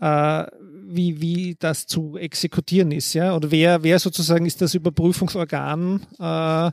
[0.00, 0.44] äh,
[0.88, 6.70] wie, wie das zu exekutieren ist, ja, oder wer, wer sozusagen ist das Überprüfungsorgan, äh,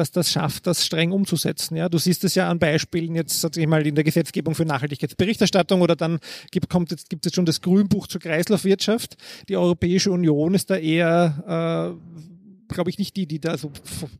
[0.00, 1.76] dass das schafft, das streng umzusetzen.
[1.76, 4.64] Ja, du siehst es ja an Beispielen jetzt, sag ich mal, in der Gesetzgebung für
[4.64, 6.18] Nachhaltigkeitsberichterstattung oder dann
[6.50, 9.16] gibt, kommt jetzt, gibt es schon das Grünbuch zur Kreislaufwirtschaft.
[9.48, 12.29] Die Europäische Union ist da eher äh,
[12.70, 13.70] glaube ich, nicht die, die da so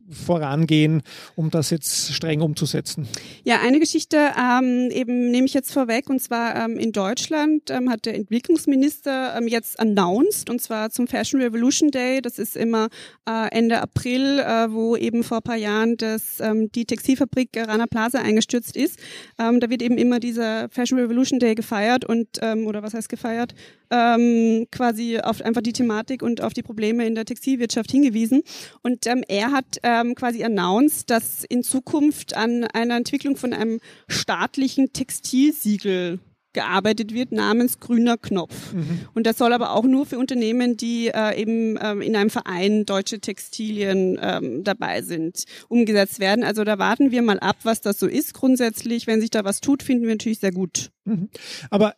[0.09, 1.01] vorangehen,
[1.35, 3.07] um das jetzt streng umzusetzen.
[3.43, 7.89] Ja, eine Geschichte ähm, eben nehme ich jetzt vorweg und zwar ähm, in Deutschland ähm,
[7.89, 12.21] hat der Entwicklungsminister ähm, jetzt announced und zwar zum Fashion Revolution Day.
[12.21, 12.89] Das ist immer
[13.27, 17.87] äh, Ende April, äh, wo eben vor ein paar Jahren das, ähm, die Textilfabrik Rana
[17.87, 18.99] Plaza eingestürzt ist.
[19.39, 23.09] Ähm, da wird eben immer dieser Fashion Revolution Day gefeiert und ähm, oder was heißt
[23.09, 23.55] gefeiert?
[23.91, 28.41] Ähm, quasi auf einfach die Thematik und auf die Probleme in der Textilwirtschaft hingewiesen.
[28.83, 33.79] Und ähm, er hat ähm, quasi announced, dass in Zukunft an einer Entwicklung von einem
[34.07, 36.19] staatlichen Textilsiegel
[36.53, 38.73] gearbeitet wird namens grüner Knopf.
[38.73, 39.01] Mhm.
[39.13, 42.85] Und das soll aber auch nur für Unternehmen, die äh, eben ähm, in einem Verein
[42.85, 46.43] deutsche Textilien ähm, dabei sind, umgesetzt werden.
[46.43, 48.33] Also da warten wir mal ab, was das so ist.
[48.33, 50.91] Grundsätzlich, wenn sich da was tut, finden wir natürlich sehr gut.
[51.05, 51.29] Mhm.
[51.69, 51.95] Aber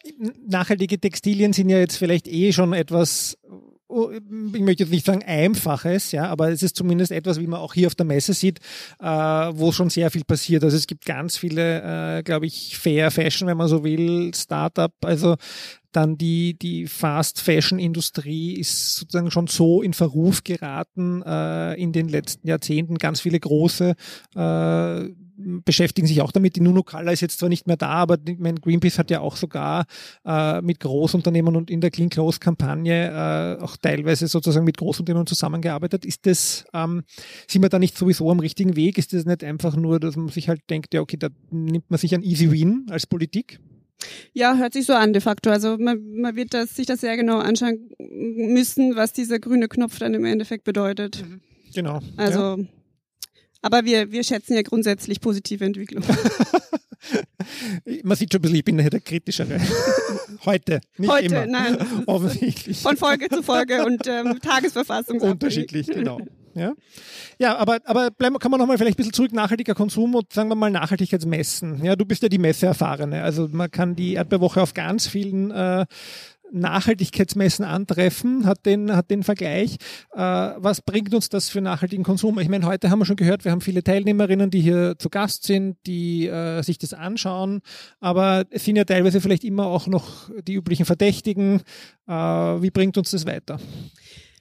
[0.48, 3.38] nachhaltige Textilien sind ja jetzt vielleicht eh schon etwas
[4.54, 7.74] ich möchte jetzt nicht sagen einfaches, ja, aber es ist zumindest etwas, wie man auch
[7.74, 8.60] hier auf der Messe sieht,
[9.00, 10.64] äh, wo schon sehr viel passiert.
[10.64, 14.94] Also es gibt ganz viele, äh, glaube ich, Fair Fashion, wenn man so will, Startup,
[15.04, 15.36] also
[15.92, 21.92] dann die, die Fast Fashion Industrie ist sozusagen schon so in Verruf geraten äh, in
[21.92, 22.98] den letzten Jahrzehnten.
[22.98, 23.96] Ganz viele große
[24.36, 26.56] äh, beschäftigen sich auch damit.
[26.56, 29.86] Die Nunukala ist jetzt zwar nicht mehr da, aber mein Greenpeace hat ja auch sogar
[30.26, 35.28] äh, mit Großunternehmen und in der Clean Close Kampagne äh, auch teilweise sozusagen mit Großunternehmen
[35.28, 36.06] zusammengearbeitet.
[36.06, 37.04] Ist das, ähm,
[37.48, 38.98] sind wir da nicht sowieso am richtigen Weg?
[38.98, 41.98] Ist das nicht einfach nur, dass man sich halt denkt, ja, okay, da nimmt man
[41.98, 43.60] sich ein Easy Win als Politik?
[44.34, 45.50] Ja, hört sich so an de facto.
[45.50, 50.00] Also man, man wird das, sich das sehr genau anschauen müssen, was dieser grüne Knopf
[50.00, 51.24] dann im Endeffekt bedeutet.
[51.24, 51.42] Mhm.
[51.74, 52.02] Genau.
[52.18, 52.66] Also ja.
[53.64, 56.04] Aber wir, wir schätzen ja grundsätzlich positive Entwicklung.
[58.04, 59.60] Man sieht schon ein bisschen, ich bin der kritischere.
[60.46, 61.46] Heute, nicht Heute, immer.
[61.46, 61.78] nein.
[62.06, 62.82] Offensichtlich.
[62.82, 65.22] Von Folge zu Folge und ähm, Tagesverfassung.
[65.22, 66.20] Unterschiedlich, genau.
[66.56, 66.74] Ja,
[67.40, 70.50] ja aber, aber bleiben, kann man nochmal vielleicht ein bisschen zurück, nachhaltiger Konsum und sagen
[70.50, 71.84] wir mal Nachhaltigkeitsmessen.
[71.84, 73.24] Ja, du bist ja die Messeerfahrene.
[73.24, 75.86] Also man kann die Erdbeerwoche auf ganz vielen äh,
[76.54, 79.78] Nachhaltigkeitsmessen antreffen, hat den, hat den Vergleich.
[80.14, 82.40] Äh, was bringt uns das für nachhaltigen Konsum?
[82.40, 85.44] Ich meine, heute haben wir schon gehört, wir haben viele Teilnehmerinnen, die hier zu Gast
[85.44, 87.62] sind, die äh, sich das anschauen,
[88.00, 91.62] aber es sind ja teilweise vielleicht immer auch noch die üblichen Verdächtigen.
[92.08, 93.60] Äh, wie bringt uns das weiter?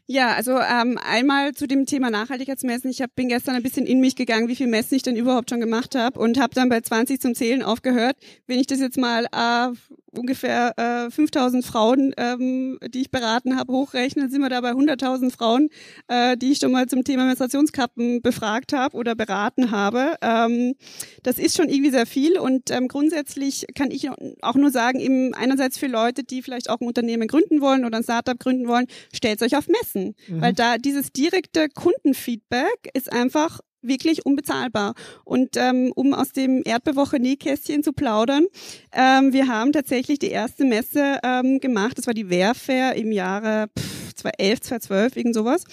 [0.07, 2.91] Ja, also ähm, einmal zu dem Thema Nachhaltigkeitsmessen.
[2.91, 5.49] Ich hab, bin gestern ein bisschen in mich gegangen, wie viel Messen ich denn überhaupt
[5.49, 8.17] schon gemacht habe und habe dann bei 20 zum Zählen aufgehört.
[8.47, 9.75] Wenn ich das jetzt mal äh,
[10.17, 15.33] ungefähr äh, 5000 Frauen, ähm, die ich beraten habe, hochrechnen, sind wir da bei 100.000
[15.33, 15.69] Frauen,
[16.09, 20.17] äh, die ich schon mal zum Thema Menstruationskappen befragt habe oder beraten habe.
[20.23, 20.75] Ähm,
[21.23, 24.09] das ist schon irgendwie sehr viel und ähm, grundsätzlich kann ich
[24.43, 27.99] auch nur sagen, eben einerseits für Leute, die vielleicht auch ein Unternehmen gründen wollen oder
[27.99, 30.41] ein Startup gründen wollen, stellt euch auf Messen, mhm.
[30.41, 34.95] weil da dieses direkte Kundenfeedback ist einfach wirklich unbezahlbar.
[35.25, 38.47] Und ähm, um aus dem Erdbewoche Nähkästchen zu plaudern,
[38.93, 41.99] ähm, wir haben tatsächlich die erste Messe ähm, gemacht.
[41.99, 45.65] Das war die Wehrfair im Jahre pff, 2011, 2012, irgend sowas.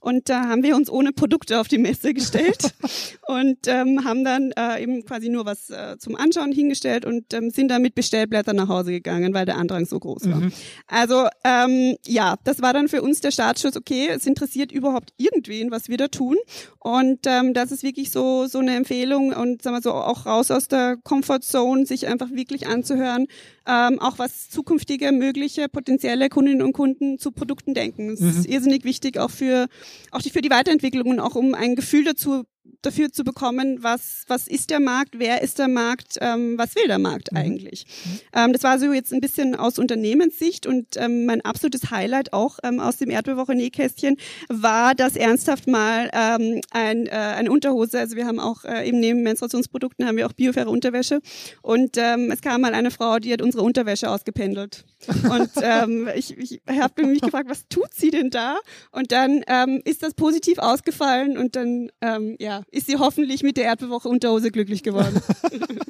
[0.00, 2.74] Und da haben wir uns ohne Produkte auf die Messe gestellt
[3.26, 7.50] und ähm, haben dann äh, eben quasi nur was äh, zum Anschauen hingestellt und ähm,
[7.50, 10.40] sind dann mit Bestellblättern nach Hause gegangen, weil der Andrang so groß war.
[10.40, 10.52] Mhm.
[10.86, 13.76] Also ähm, ja, das war dann für uns der Startschuss.
[13.76, 16.36] Okay, es interessiert überhaupt irgendwen, was wir da tun.
[16.78, 20.50] Und ähm, das ist wirklich so so eine Empfehlung und sagen wir so auch raus
[20.50, 23.26] aus der Comfortzone, sich einfach wirklich anzuhören,
[23.66, 27.93] ähm, auch was zukünftige mögliche potenzielle Kundinnen und Kunden zu Produkten denken.
[27.96, 28.28] Das mhm.
[28.28, 29.68] ist irrsinnig wichtig auch für
[30.10, 32.44] auch für die Weiterentwicklung und auch um ein Gefühl dazu
[32.82, 36.86] dafür zu bekommen, was, was ist der Markt, wer ist der Markt, ähm, was will
[36.86, 37.38] der Markt mhm.
[37.38, 37.86] eigentlich.
[38.04, 38.20] Mhm.
[38.34, 42.58] Ähm, das war so jetzt ein bisschen aus Unternehmenssicht und ähm, mein absolutes Highlight auch
[42.62, 44.16] ähm, aus dem Erdbeerwoche Nähkästchen
[44.48, 49.00] war, dass ernsthaft mal ähm, ein, äh, eine Unterhose, also wir haben auch äh, eben
[49.00, 51.20] neben Menstruationsprodukten haben wir auch biofaire Unterwäsche
[51.62, 54.84] und ähm, es kam mal eine Frau, die hat unsere Unterwäsche ausgependelt
[55.30, 58.56] und ähm, ich, ich habe mich gefragt, was tut sie denn da?
[58.90, 63.56] Und dann ähm, ist das positiv ausgefallen und dann ähm, ja ist sie hoffentlich mit
[63.56, 65.20] der Erdbewoche Unterhose glücklich geworden.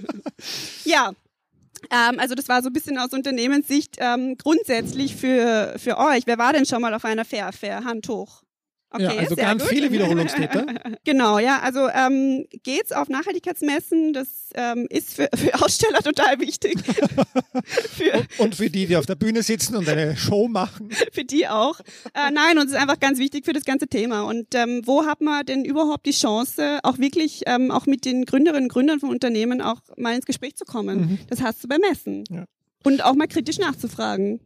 [0.85, 1.13] ja,
[1.91, 6.27] ähm, also das war so ein bisschen aus Unternehmenssicht ähm, grundsätzlich für, für euch.
[6.27, 7.85] Wer war denn schon mal auf einer Fair Fair?
[7.85, 8.44] Hand hoch.
[8.95, 9.73] Okay, ja, also ganz gut.
[9.73, 10.67] viele Wiederholungstäter.
[11.05, 11.59] genau, ja.
[11.63, 14.13] Also ähm, geht's auf Nachhaltigkeitsmessen.
[14.13, 16.79] Das ähm, ist für, für Aussteller total wichtig.
[17.65, 20.91] für, und, und, für die, die auf der Bühne sitzen und eine Show machen.
[21.13, 21.81] für die auch.
[22.15, 24.23] Äh, nein, und es ist einfach ganz wichtig für das ganze Thema.
[24.23, 28.25] Und ähm, wo hat man denn überhaupt die Chance, auch wirklich ähm, auch mit den
[28.27, 31.01] Gründerinnen und Gründern von Unternehmen auch mal ins Gespräch zu kommen?
[31.01, 31.19] Mhm.
[31.31, 32.23] Das hast du bei Messen.
[32.31, 32.45] Ja.
[32.85, 34.39] Und auch mal kritisch nachzufragen.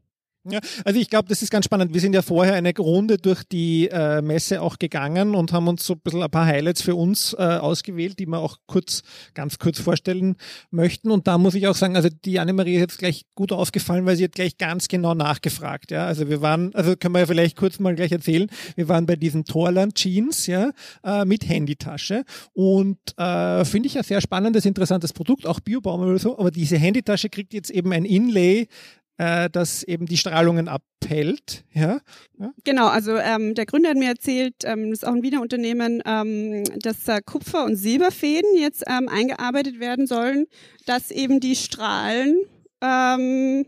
[0.44, 1.92] Ja, also ich glaube, das ist ganz spannend.
[1.92, 5.84] Wir sind ja vorher eine Runde durch die äh, Messe auch gegangen und haben uns
[5.84, 9.02] so ein bisschen ein paar Highlights für uns äh, ausgewählt, die wir auch kurz,
[9.34, 10.36] ganz kurz vorstellen
[10.70, 11.10] möchten.
[11.10, 14.16] Und da muss ich auch sagen, also die Annemarie ist jetzt gleich gut aufgefallen, weil
[14.16, 15.90] sie hat gleich ganz genau nachgefragt.
[15.90, 18.48] Ja, also wir waren, also können wir ja vielleicht kurz mal gleich erzählen.
[18.76, 20.70] Wir waren bei diesen Torland Jeans, ja,
[21.04, 26.18] äh, mit Handytasche und äh, finde ich ein sehr spannendes, interessantes Produkt, auch Biobaum oder
[26.18, 26.38] so.
[26.38, 28.68] Aber diese Handytasche kriegt jetzt eben ein Inlay
[29.18, 31.64] äh, das eben die Strahlungen abhält.
[31.72, 32.00] Ja?
[32.38, 32.52] ja?
[32.64, 36.02] Genau, also ähm, der Gründer hat mir erzählt, ähm, das ist auch ein Wiener Unternehmen,
[36.06, 40.46] ähm, dass äh, Kupfer- und Silberfäden jetzt ähm, eingearbeitet werden sollen,
[40.86, 42.38] dass eben die Strahlen
[42.80, 43.66] ähm,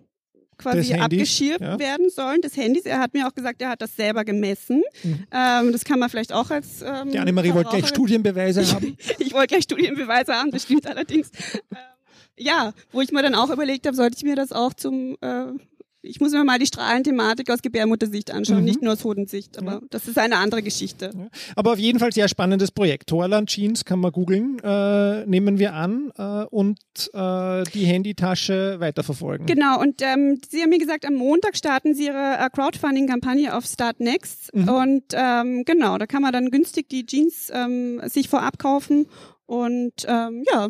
[0.57, 1.79] quasi abgeschirmt ja.
[1.79, 2.85] werden sollen des Handys.
[2.85, 4.83] Er hat mir auch gesagt, er hat das selber gemessen.
[5.03, 5.27] Mhm.
[5.33, 6.83] Ähm, das kann man vielleicht auch als.
[6.83, 8.97] Ähm, Die Annemarie wollte gleich Studienbeweise haben.
[9.19, 11.31] ich wollte gleich Studienbeweise haben, das stimmt allerdings.
[11.55, 11.79] Ähm,
[12.41, 15.53] ja, wo ich mir dann auch überlegt habe, sollte ich mir das auch zum äh,
[16.03, 18.65] ich muss mir mal die Strahlenthematik aus Gebärmuttersicht anschauen, mhm.
[18.65, 19.81] nicht nur aus Hodensicht, aber ja.
[19.91, 21.11] das ist eine andere Geschichte.
[21.15, 21.29] Ja.
[21.57, 23.09] Aber auf jeden Fall sehr spannendes Projekt.
[23.09, 26.79] Torland Jeans kann man googeln, äh, nehmen wir an äh, und
[27.13, 29.47] äh, die Handytasche weiterverfolgen.
[29.47, 33.67] Genau, und ähm, Sie haben mir gesagt, am Montag starten Sie Ihre äh, Crowdfunding-Kampagne auf
[33.67, 34.69] Start Next mhm.
[34.69, 39.07] und ähm, genau, da kann man dann günstig die Jeans ähm, sich vorab kaufen
[39.47, 40.69] und ähm, ja,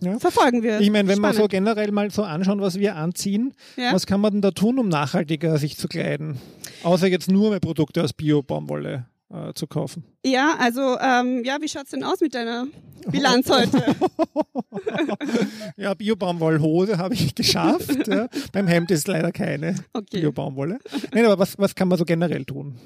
[0.00, 0.18] ja.
[0.18, 0.80] verfolgen wir.
[0.80, 1.38] Ich meine, wenn Spannend.
[1.38, 3.92] wir so generell mal so anschauen, was wir anziehen, ja.
[3.92, 6.38] was kann man denn da tun, um nachhaltiger sich zu kleiden?
[6.82, 9.06] Außer jetzt nur mehr Produkte aus Bio-Baumwolle.
[9.32, 10.04] Äh, zu kaufen.
[10.24, 12.66] Ja, also ähm, ja, wie schaut's denn aus mit deiner
[13.10, 13.82] Bilanz heute?
[15.76, 18.06] ja, Bio-Baumwollhose habe ich geschafft.
[18.08, 18.28] ja.
[18.52, 20.20] Beim Hemd ist leider keine Okay.
[20.20, 20.78] Bio-Baumwolle.
[21.12, 22.76] Nein, aber was, was kann man so generell tun?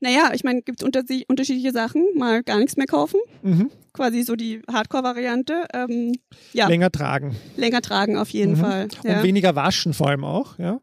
[0.00, 2.04] Naja, ich meine, gibt unter unterschiedliche Sachen.
[2.16, 3.20] Mal gar nichts mehr kaufen.
[3.42, 3.70] Mhm.
[3.92, 5.66] Quasi so die Hardcore-Variante.
[5.72, 6.12] Ähm,
[6.52, 7.36] ja, Länger tragen.
[7.56, 8.56] länger tragen auf jeden Mhm.
[8.56, 8.88] Fall.
[9.04, 9.16] Ja.
[9.18, 10.58] Und weniger waschen vor allem auch.
[10.58, 10.80] Ja.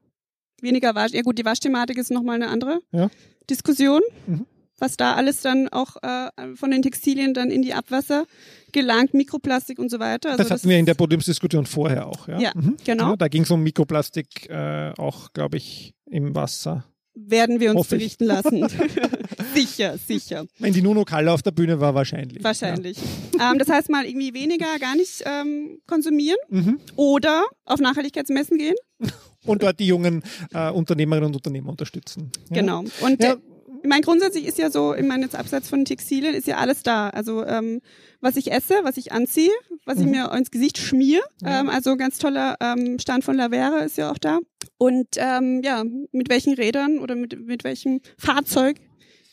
[0.61, 1.11] Weniger Wasch.
[1.13, 3.09] Ja gut, die Waschthematik ist nochmal eine andere Ja.
[3.49, 4.01] Diskussion.
[4.27, 4.45] Mhm.
[4.81, 8.25] Was da alles dann auch äh, von den Textilien dann in die Abwasser
[8.71, 10.31] gelangt, Mikroplastik und so weiter.
[10.31, 12.27] Also das hatten wir in der Podiumsdiskussion vorher auch.
[12.27, 12.77] Ja, Ja, Mhm.
[12.83, 13.11] genau.
[13.11, 16.83] Ja, da ging es um Mikroplastik äh, auch, glaube ich, im Wasser.
[17.13, 18.67] werden wir uns berichten lassen.
[19.53, 20.45] sicher, sicher.
[20.59, 22.43] Wenn die Nuno Kalle auf der Bühne war, wahrscheinlich.
[22.43, 22.97] Wahrscheinlich.
[23.39, 26.57] Ähm, das heißt mal irgendwie weniger gar nicht ähm, konsumieren Ja.
[26.61, 26.79] Mhm.
[26.95, 28.75] oder auf Nachhaltigkeitsmessen gehen.
[29.45, 30.21] Und dort die jungen
[30.53, 32.31] äh, Unternehmerinnen und Unternehmer unterstützen.
[32.51, 32.57] Ja.
[32.61, 32.83] Genau.
[33.01, 33.37] Und Ja.
[33.81, 36.83] Ich meine, grundsätzlich ist ja so, ich meine, jetzt abseits von Textilien ist ja alles
[36.83, 37.09] da.
[37.09, 37.81] Also ähm,
[38.19, 39.51] was ich esse, was ich anziehe,
[39.85, 40.11] was ich Mhm.
[40.11, 41.21] mir ins Gesicht schmier.
[41.41, 41.59] Ja.
[41.61, 44.39] Ähm, also ganz toller ähm, Stand von Lavera ist ja auch da.
[44.77, 48.77] Und ähm, ja, mit welchen Rädern oder mit, mit welchem Fahrzeug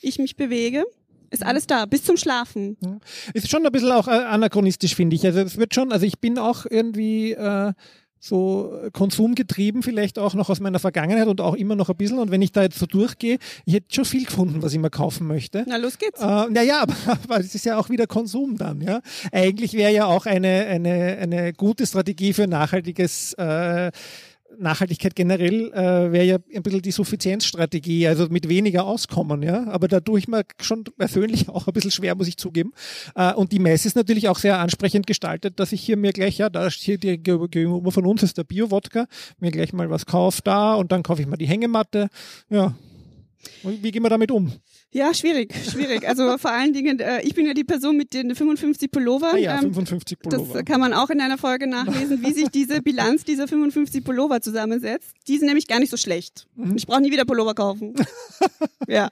[0.01, 0.85] ich mich bewege,
[1.31, 2.77] ist alles da, bis zum Schlafen.
[3.35, 5.27] Ist schon ein bisschen auch äh, anachronistisch, finde ich.
[5.27, 7.73] Also es wird schon, also ich bin auch irgendwie äh,
[8.21, 12.19] so konsumgetrieben, vielleicht auch noch aus meiner Vergangenheit und auch immer noch ein bisschen.
[12.19, 14.91] Und wenn ich da jetzt so durchgehe, ich hätte schon viel gefunden, was ich mir
[14.91, 15.65] kaufen möchte.
[15.69, 16.21] Na, los geht's.
[16.21, 19.01] Äh, naja, aber, aber es ist ja auch wieder Konsum dann, ja.
[19.33, 23.91] Eigentlich wäre ja auch eine, eine, eine gute Strategie für nachhaltiges äh,
[24.59, 29.67] Nachhaltigkeit generell äh, wäre ja ein bisschen die Suffizienzstrategie, also mit weniger auskommen, ja.
[29.69, 32.73] Aber da tue ich mir schon persönlich auch ein bisschen schwer, muss ich zugeben.
[33.15, 36.39] Äh, und die Messe ist natürlich auch sehr ansprechend gestaltet, dass ich hier mir gleich,
[36.39, 39.07] ja, da ist hier die gegenüber von uns ist der Bio-Wodka,
[39.39, 42.09] mir gleich mal was kaufe da und dann kaufe ich mal die Hängematte.
[42.51, 42.75] Ja.
[43.63, 44.53] Und wie gehen wir damit um?
[44.91, 46.09] Ja, schwierig, schwierig.
[46.09, 49.35] Also vor allen Dingen, äh, ich bin ja die Person mit den 55 Pullover.
[49.35, 50.59] Ah ja, Ähm, 55 Das Pullover.
[50.61, 54.41] äh, kann man auch in einer Folge nachlesen, wie sich diese Bilanz dieser 55 Pullover
[54.41, 55.11] zusammensetzt.
[55.27, 56.47] Die sind nämlich gar nicht so schlecht.
[56.57, 56.77] Mhm.
[56.77, 57.95] Ich brauche nie wieder Pullover kaufen.
[58.89, 59.09] ja.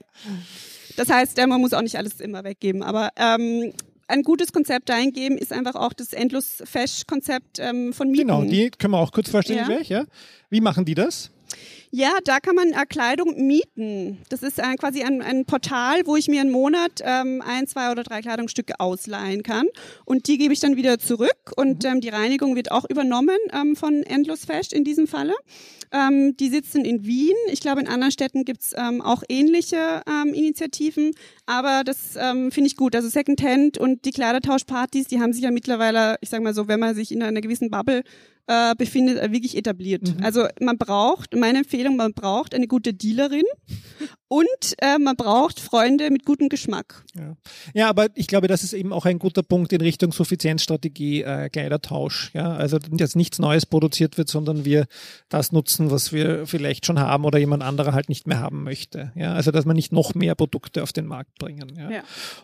[0.96, 2.82] Das heißt, äh, man muss auch nicht alles immer weggeben.
[2.82, 3.72] Aber ähm,
[4.08, 8.28] ein gutes Konzept eingeben ist einfach auch das Endlos-Fesch-Konzept ähm, von Mieten.
[8.28, 9.66] Genau, die können wir auch kurz vorstellen Ja.
[9.66, 10.04] gleich, ja.
[10.48, 11.30] Wie machen die das?
[11.90, 14.18] Ja, da kann man äh, Kleidung mieten.
[14.28, 17.90] Das ist äh, quasi ein, ein Portal, wo ich mir einen Monat ähm, ein, zwei
[17.90, 19.66] oder drei Kleidungsstücke ausleihen kann.
[20.04, 21.52] Und die gebe ich dann wieder zurück.
[21.56, 25.34] Und ähm, die Reinigung wird auch übernommen ähm, von Endlos Fest in diesem Falle.
[25.92, 27.36] Ähm, die sitzen in Wien.
[27.50, 31.12] Ich glaube, in anderen Städten gibt's ähm, auch ähnliche ähm, Initiativen.
[31.46, 32.94] Aber das ähm, finde ich gut.
[32.96, 36.80] Also Secondhand und die Kleidertauschpartys, die haben sich ja mittlerweile, ich sage mal so, wenn
[36.80, 38.02] man sich in einer gewissen Bubble
[38.46, 40.14] äh, befindet, äh, wirklich etabliert.
[40.22, 43.44] Also man braucht, meine Empfehlung, man braucht eine gute Dealerin
[44.28, 44.46] und
[44.78, 47.04] äh, man braucht Freunde mit gutem Geschmack.
[47.14, 47.36] Ja.
[47.74, 51.48] ja, aber ich glaube, das ist eben auch ein guter Punkt in Richtung Suffizienzstrategie, äh,
[51.48, 52.30] Kleidertausch.
[52.34, 54.86] Ja, also dass nichts Neues produziert wird, sondern wir
[55.28, 59.12] das nutzen, was wir vielleicht schon haben oder jemand anderer halt nicht mehr haben möchte.
[59.14, 61.72] Ja, also dass man nicht noch mehr Produkte auf den Markt bringen.
[61.76, 61.90] Ja.
[61.90, 62.02] Ja.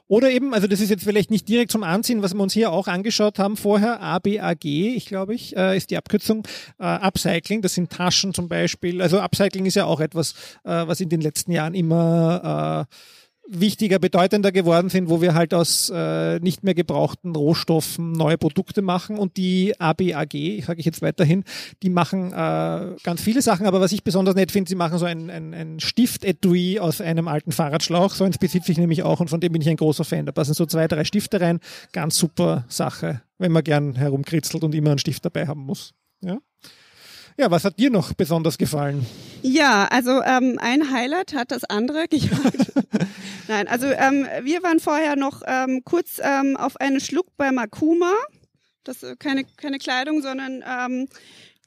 [0.08, 2.70] Oder eben, also das ist jetzt vielleicht nicht direkt zum Anziehen, was wir uns hier
[2.70, 6.46] auch angeschaut haben vorher, ABAG, ich glaube ich, äh, ist die Abkürzung
[6.78, 7.62] äh, Upcycling.
[7.62, 9.02] Das sind Taschen zum Beispiel.
[9.02, 10.32] Also Upcycling ist ja auch etwas,
[10.64, 12.94] äh, was in den letzten Jahren immer äh,
[13.48, 18.82] wichtiger, bedeutender geworden sind, wo wir halt aus äh, nicht mehr gebrauchten Rohstoffen neue Produkte
[18.82, 21.44] machen und die ABAG, sage ich jetzt weiterhin,
[21.82, 25.06] die machen äh, ganz viele Sachen, aber was ich besonders nett finde, sie machen so
[25.06, 29.28] ein, ein, ein Stift-Etui aus einem alten Fahrradschlauch, so eins besitze ich nämlich auch und
[29.28, 30.26] von dem bin ich ein großer Fan.
[30.26, 31.58] Da passen so zwei, drei Stifte rein,
[31.92, 35.94] ganz super Sache, wenn man gern herumkritzelt und immer einen Stift dabei haben muss.
[37.36, 39.06] Ja, was hat dir noch besonders gefallen?
[39.42, 42.72] Ja, also ähm, ein Highlight hat das andere gejagt.
[43.48, 48.12] Nein, also ähm, wir waren vorher noch ähm, kurz ähm, auf einen Schluck bei Makuma.
[48.84, 51.08] Das ist keine, keine Kleidung, sondern ähm,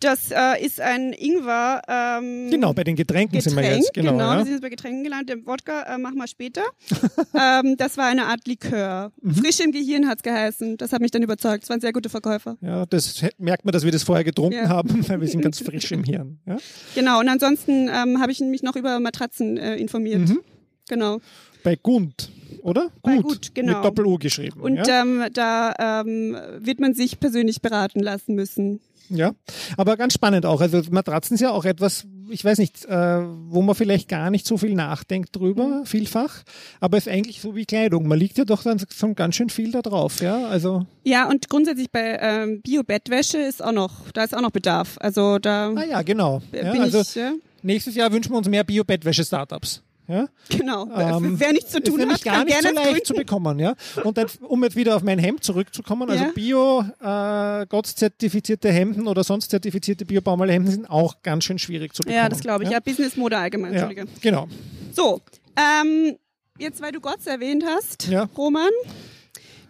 [0.06, 1.82] das äh, ist ein Ingwer.
[1.88, 3.94] Ähm, Genau, bei den Getränken sind wir Getränk, jetzt.
[3.94, 4.38] Genau, genau, ja.
[4.38, 5.30] wir sind jetzt bei Getränken gelandet.
[5.30, 6.64] Den Wodka äh, machen wir später.
[7.34, 9.12] ähm, das war eine Art Likör.
[9.22, 9.36] Mhm.
[9.36, 10.78] Frisch im Gehirn hat's geheißen.
[10.78, 11.64] Das hat mich dann überzeugt.
[11.64, 12.58] Es waren sehr gute Verkäufer.
[12.62, 14.70] Ja, das merkt man, dass wir das vorher getrunken Ja.
[14.70, 16.40] haben, weil wir sind ganz frisch im Hirn.
[16.46, 16.58] Ja?
[16.94, 20.30] Genau, und ansonsten ähm, habe ich mich noch über Matratzen äh, informiert.
[20.30, 20.40] Mhm.
[20.88, 21.20] Genau.
[21.64, 22.30] Bei Gund,
[22.62, 22.92] oder?
[23.02, 23.78] Bei Gut, genau.
[23.78, 24.62] Mit Doppel-U geschrieben.
[24.62, 25.02] Und ja?
[25.02, 28.82] ähm, da ähm, wird man sich persönlich beraten lassen müssen.
[29.10, 29.32] Ja,
[29.78, 30.62] aber ganz spannend auch.
[30.62, 34.46] Also Matratzen ist ja auch etwas, ich weiß nicht, äh, wo man vielleicht gar nicht
[34.48, 35.86] so viel nachdenkt drüber, Mhm.
[35.86, 36.44] vielfach,
[36.80, 38.08] aber ist eigentlich so wie Kleidung.
[38.08, 40.48] Man liegt ja doch dann schon ganz schön viel da drauf, ja.
[40.48, 44.98] Also, Ja, und grundsätzlich bei ähm, Bio-Bettwäsche ist auch noch, da ist auch noch Bedarf.
[45.00, 46.42] Also da ah ja, genau.
[46.52, 47.16] Ja, also ich.
[47.16, 47.34] Ja?
[47.62, 49.82] nächstes Jahr wünschen wir uns mehr Bio-Bettwäsche-Startups.
[50.08, 50.28] Ja?
[50.50, 50.88] Genau.
[50.96, 53.14] Ähm, Wer nichts zu ist tun nämlich hat, gar kann nicht so gerne leicht zu
[53.14, 53.76] bekommen, ja.
[54.04, 56.32] Und dann, um jetzt wieder auf mein Hemd zurückzukommen, also Ja.
[56.32, 62.18] Bio, äh, Gott-zertifizierte Hemden oder sonst zertifizierte Bio-Baumwollhemden sind auch ganz schön schwierig zu bekommen.
[62.18, 62.70] Ja, das glaube ich.
[62.70, 63.74] Ja, Business-Mode allgemein.
[63.74, 63.90] Ja,
[64.22, 64.48] genau.
[64.94, 65.22] So,
[65.58, 66.16] ähm,
[66.60, 68.30] jetzt weil du Gott erwähnt hast, Ja.
[68.38, 68.70] Roman,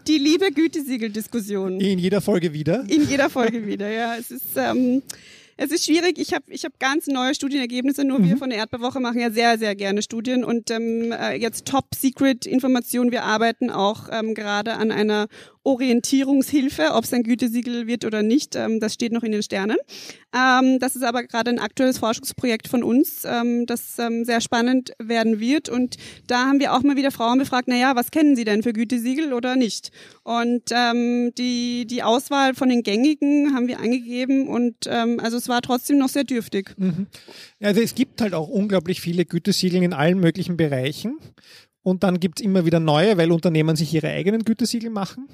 [0.07, 1.79] die liebe Gütesiegel-Diskussion.
[1.79, 2.83] In jeder Folge wieder.
[2.88, 4.15] In jeder Folge wieder, ja.
[4.19, 5.01] Es ist, ähm,
[5.58, 6.18] es ist schwierig.
[6.18, 8.03] Ich habe ich hab ganz neue Studienergebnisse.
[8.03, 8.30] Nur Mhm.
[8.30, 10.43] wir von der Erdbeerwoche machen ja sehr, sehr gerne Studien.
[10.43, 13.12] Und ähm, äh, jetzt Top-Secret-Informationen.
[13.12, 15.28] Wir arbeiten auch ähm, gerade an einer
[15.66, 18.55] Orientierungshilfe, ob es ein Gütesiegel wird oder nicht.
[18.55, 19.78] Ähm, das steht noch in den Sternen.
[20.34, 24.93] Ähm, das ist aber gerade ein aktuelles Forschungsprojekt von uns, ähm, das ähm, sehr spannend
[24.99, 25.68] werden wird.
[25.68, 25.97] Und
[26.28, 29.34] da haben wir auch mal wieder Frauen befragt, naja, was kennen Sie denn für Gütesiegel
[29.34, 29.91] oder nicht?
[30.24, 35.49] Und ähm, die, die Auswahl von den gängigen haben wir angegeben und ähm, also es
[35.49, 36.76] war trotzdem noch sehr dürftig.
[37.61, 41.18] Also es gibt halt auch unglaublich viele Gütesiegel in allen möglichen Bereichen.
[41.86, 45.27] Und dann gibt's immer wieder neue, weil Unternehmen sich ihre eigenen Gütesiegel machen.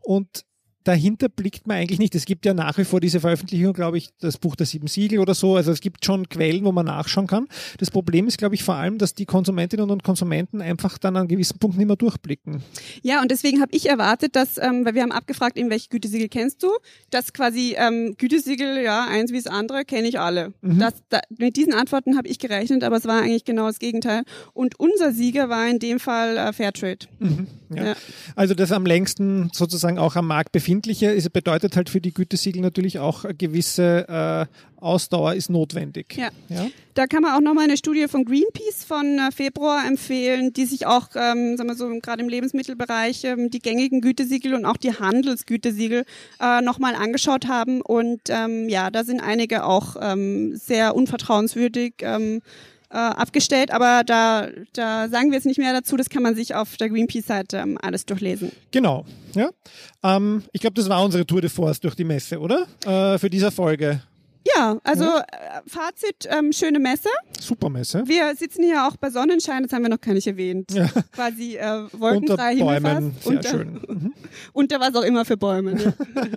[0.00, 0.44] Und
[0.86, 2.14] dahinter blickt man eigentlich nicht.
[2.14, 5.18] Es gibt ja nach wie vor diese Veröffentlichung, glaube ich, das Buch der sieben Siegel
[5.18, 5.56] oder so.
[5.56, 7.48] Also es gibt schon Quellen, wo man nachschauen kann.
[7.78, 11.26] Das Problem ist, glaube ich, vor allem, dass die Konsumentinnen und Konsumenten einfach dann an
[11.28, 12.62] gewissen Punkten nicht mehr durchblicken.
[13.02, 16.28] Ja, und deswegen habe ich erwartet, dass, ähm, weil wir haben abgefragt, in welche Gütesiegel
[16.28, 16.68] kennst du,
[17.10, 20.54] dass quasi ähm, Gütesiegel, ja, eins wie das andere, kenne ich alle.
[20.62, 24.22] Das, da, mit diesen Antworten habe ich gerechnet, aber es war eigentlich genau das Gegenteil.
[24.52, 27.06] Und unser Sieger war in dem Fall äh, Fairtrade.
[27.74, 27.84] Ja.
[27.84, 27.96] Ja.
[28.36, 32.60] Also das am längsten sozusagen auch am Markt befindliche ist, bedeutet halt für die Gütesiegel
[32.60, 36.16] natürlich auch eine gewisse äh, Ausdauer ist notwendig.
[36.16, 36.28] Ja.
[36.48, 36.66] Ja?
[36.94, 40.86] Da kann man auch nochmal eine Studie von Greenpeace von äh, Februar empfehlen, die sich
[40.86, 44.92] auch, ähm, sagen wir so, gerade im Lebensmittelbereich ähm, die gängigen Gütesiegel und auch die
[44.92, 46.04] Handelsgütesiegel
[46.40, 47.80] äh, nochmal angeschaut haben.
[47.80, 51.94] Und ähm, ja, da sind einige auch ähm, sehr unvertrauenswürdig.
[52.00, 52.42] Ähm,
[52.88, 56.54] äh, abgestellt, aber da, da sagen wir jetzt nicht mehr dazu, das kann man sich
[56.54, 58.52] auf der Greenpeace-Seite ähm, alles durchlesen.
[58.70, 59.04] Genau.
[59.36, 59.50] Ja?
[60.02, 62.66] Ähm, ich glaube, das war unsere Tour de Force durch die Messe, oder?
[62.84, 64.02] Äh, für diese Folge.
[64.54, 65.22] Ja, also äh,
[65.66, 67.08] Fazit, ähm, schöne Messe.
[67.40, 68.02] Super Messe.
[68.06, 70.70] Wir sitzen hier auch bei Sonnenschein, das haben wir noch gar nicht erwähnt.
[70.72, 70.88] Ja.
[71.12, 72.84] Quasi äh, Unter wolkenfrei Bäumen.
[72.84, 73.22] Himmelfast.
[73.22, 73.80] Sehr Unter, schön.
[73.88, 74.12] Mhm.
[74.52, 75.74] unter was auch immer für Bäume.
[75.74, 75.94] Ne?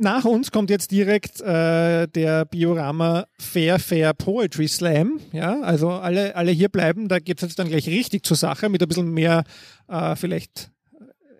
[0.00, 5.18] Nach uns kommt jetzt direkt äh, der Biorama Fair Fair Poetry Slam.
[5.32, 8.68] Ja, also alle, alle hier bleiben, da geht es jetzt dann gleich richtig zur Sache
[8.68, 9.42] mit ein bisschen mehr
[9.88, 10.70] äh, vielleicht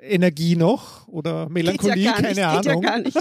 [0.00, 2.62] Energie noch oder Melancholie, ja keine nicht, Ahnung.
[2.62, 3.16] Geht ja gar nicht.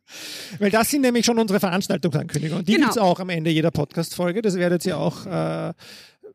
[0.58, 2.64] Weil das sind nämlich schon unsere Veranstaltungsankündigungen.
[2.64, 2.86] Die Genau.
[2.86, 4.42] gibt's auch am Ende jeder Podcast-Folge.
[4.42, 5.72] Das werdet ihr auch, äh,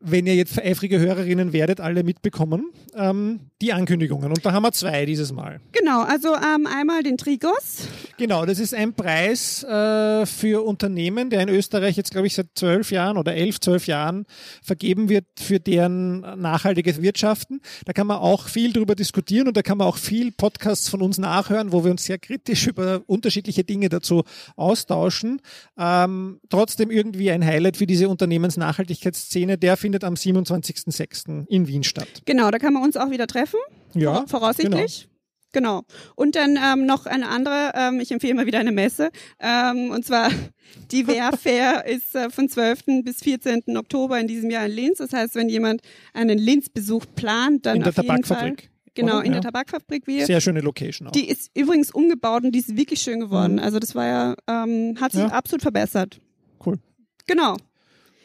[0.00, 2.70] wenn ihr jetzt eifrige Hörerinnen werdet, alle mitbekommen.
[2.94, 4.28] Ähm, die Ankündigungen.
[4.28, 5.60] Und da haben wir zwei dieses Mal.
[5.72, 7.88] Genau, also ähm, einmal den Trigos.
[8.16, 12.46] Genau, das ist ein Preis äh, für Unternehmen, der in Österreich jetzt, glaube ich, seit
[12.54, 14.26] zwölf Jahren oder elf, zwölf Jahren
[14.62, 17.60] vergeben wird für deren nachhaltiges Wirtschaften.
[17.84, 21.02] Da kann man auch viel drüber diskutieren und da kann man auch viel Podcasts von
[21.02, 24.22] uns nachhören, wo wir uns sehr kritisch über unterschiedliche Dinge dazu
[24.54, 25.40] austauschen.
[25.76, 31.46] Ähm, trotzdem irgendwie ein Highlight für diese Unternehmensnachhaltigkeitsszene, der findet am 27.06.
[31.48, 32.08] in Wien statt.
[32.26, 33.58] Genau, da kann man uns auch wieder treffen.
[33.94, 35.08] Ja, Vora- voraussichtlich.
[35.52, 35.82] Genau.
[36.14, 39.08] Und dann ähm, noch eine andere, ähm, ich empfehle mal wieder eine Messe,
[39.40, 40.28] ähm, und zwar
[40.92, 43.02] die WR Fair ist äh, von 12.
[43.02, 43.62] bis 14.
[43.78, 44.98] Oktober in diesem Jahr in Linz.
[44.98, 45.80] Das heißt, wenn jemand
[46.12, 48.36] einen Linz-Besuch plant, dann In der auf jeden Fall.
[48.36, 48.70] Tabakfabrik.
[48.92, 49.32] Genau, in Ja.
[49.32, 50.06] der Tabakfabrik.
[50.06, 51.12] Wir, Sehr schöne Location auch.
[51.12, 53.58] die ist übrigens umgebaut und die ist wirklich schön geworden.
[53.58, 55.28] Also das war ja, ähm, hat sich Ja.
[55.28, 56.20] absolut verbessert.
[56.64, 56.78] Cool.
[57.26, 57.56] Genau.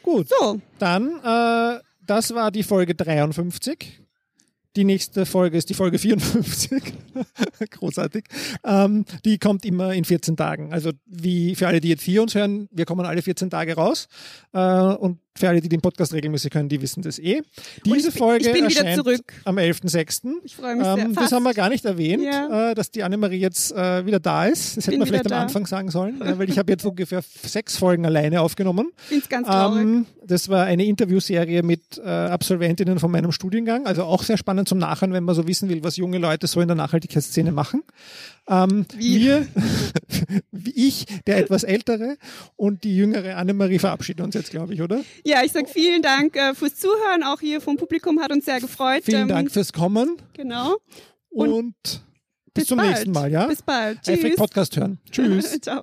[0.04, 0.28] Gut.
[0.28, 4.00] So, Dann, äh, das war die Folge 53.
[4.76, 6.82] Die nächste Folge ist die Folge 54.
[7.70, 8.24] Großartig.
[8.64, 10.72] Ähm, die kommt immer in 14 Tagen.
[10.72, 14.08] Also wie für alle, die jetzt hier uns hören, wir kommen alle 14 Tage raus.
[14.52, 17.42] Äh, und für alle, die den Podcast regelmäßig hören, die wissen das eh.
[17.84, 19.00] Diese ich Folge ich erscheint
[19.44, 20.32] am 11.06.
[20.44, 20.98] ich freue mich sehr.
[20.98, 22.70] Ähm, das haben wir gar nicht erwähnt, Ja.
[22.70, 24.76] äh, dass die Annemarie jetzt äh, wieder da ist.
[24.76, 25.46] Das hätten wir vielleicht wieder am da.
[25.46, 28.92] Anfang sagen sollen, äh, weil ich habe jetzt ungefähr sechs Folgen alleine aufgenommen.
[29.10, 29.82] Es ganz traurig.
[29.82, 33.86] Ähm, das war eine Interviewserie mit äh, Absolventinnen von meinem Studiengang.
[33.86, 36.60] Also auch sehr spannend zum Nachhören, wenn man so wissen will, was junge Leute so
[36.60, 37.82] in der Nachhaltigkeitsszene machen.
[38.48, 38.86] Ähm?
[38.94, 39.46] Wir,
[40.74, 42.16] ich, der etwas ältere
[42.56, 45.02] und die jüngere Annemarie verabschieden uns jetzt, glaube ich, oder?
[45.24, 47.22] Ja, ich sag vielen Dank äh, fürs Zuhören.
[47.22, 49.02] Auch hier vom Publikum hat uns sehr gefreut.
[49.04, 50.76] Vielen Ähm, Dank fürs Kommen Genau.
[51.30, 51.74] und, Und
[52.52, 52.90] bis, zum bald.
[52.90, 53.46] nächsten Mal, ja?
[53.46, 54.00] Bis bald.
[54.02, 54.36] Tschüss.
[54.36, 54.98] Podcast hören.
[55.10, 55.58] Tschüss.
[55.62, 55.82] Ciao.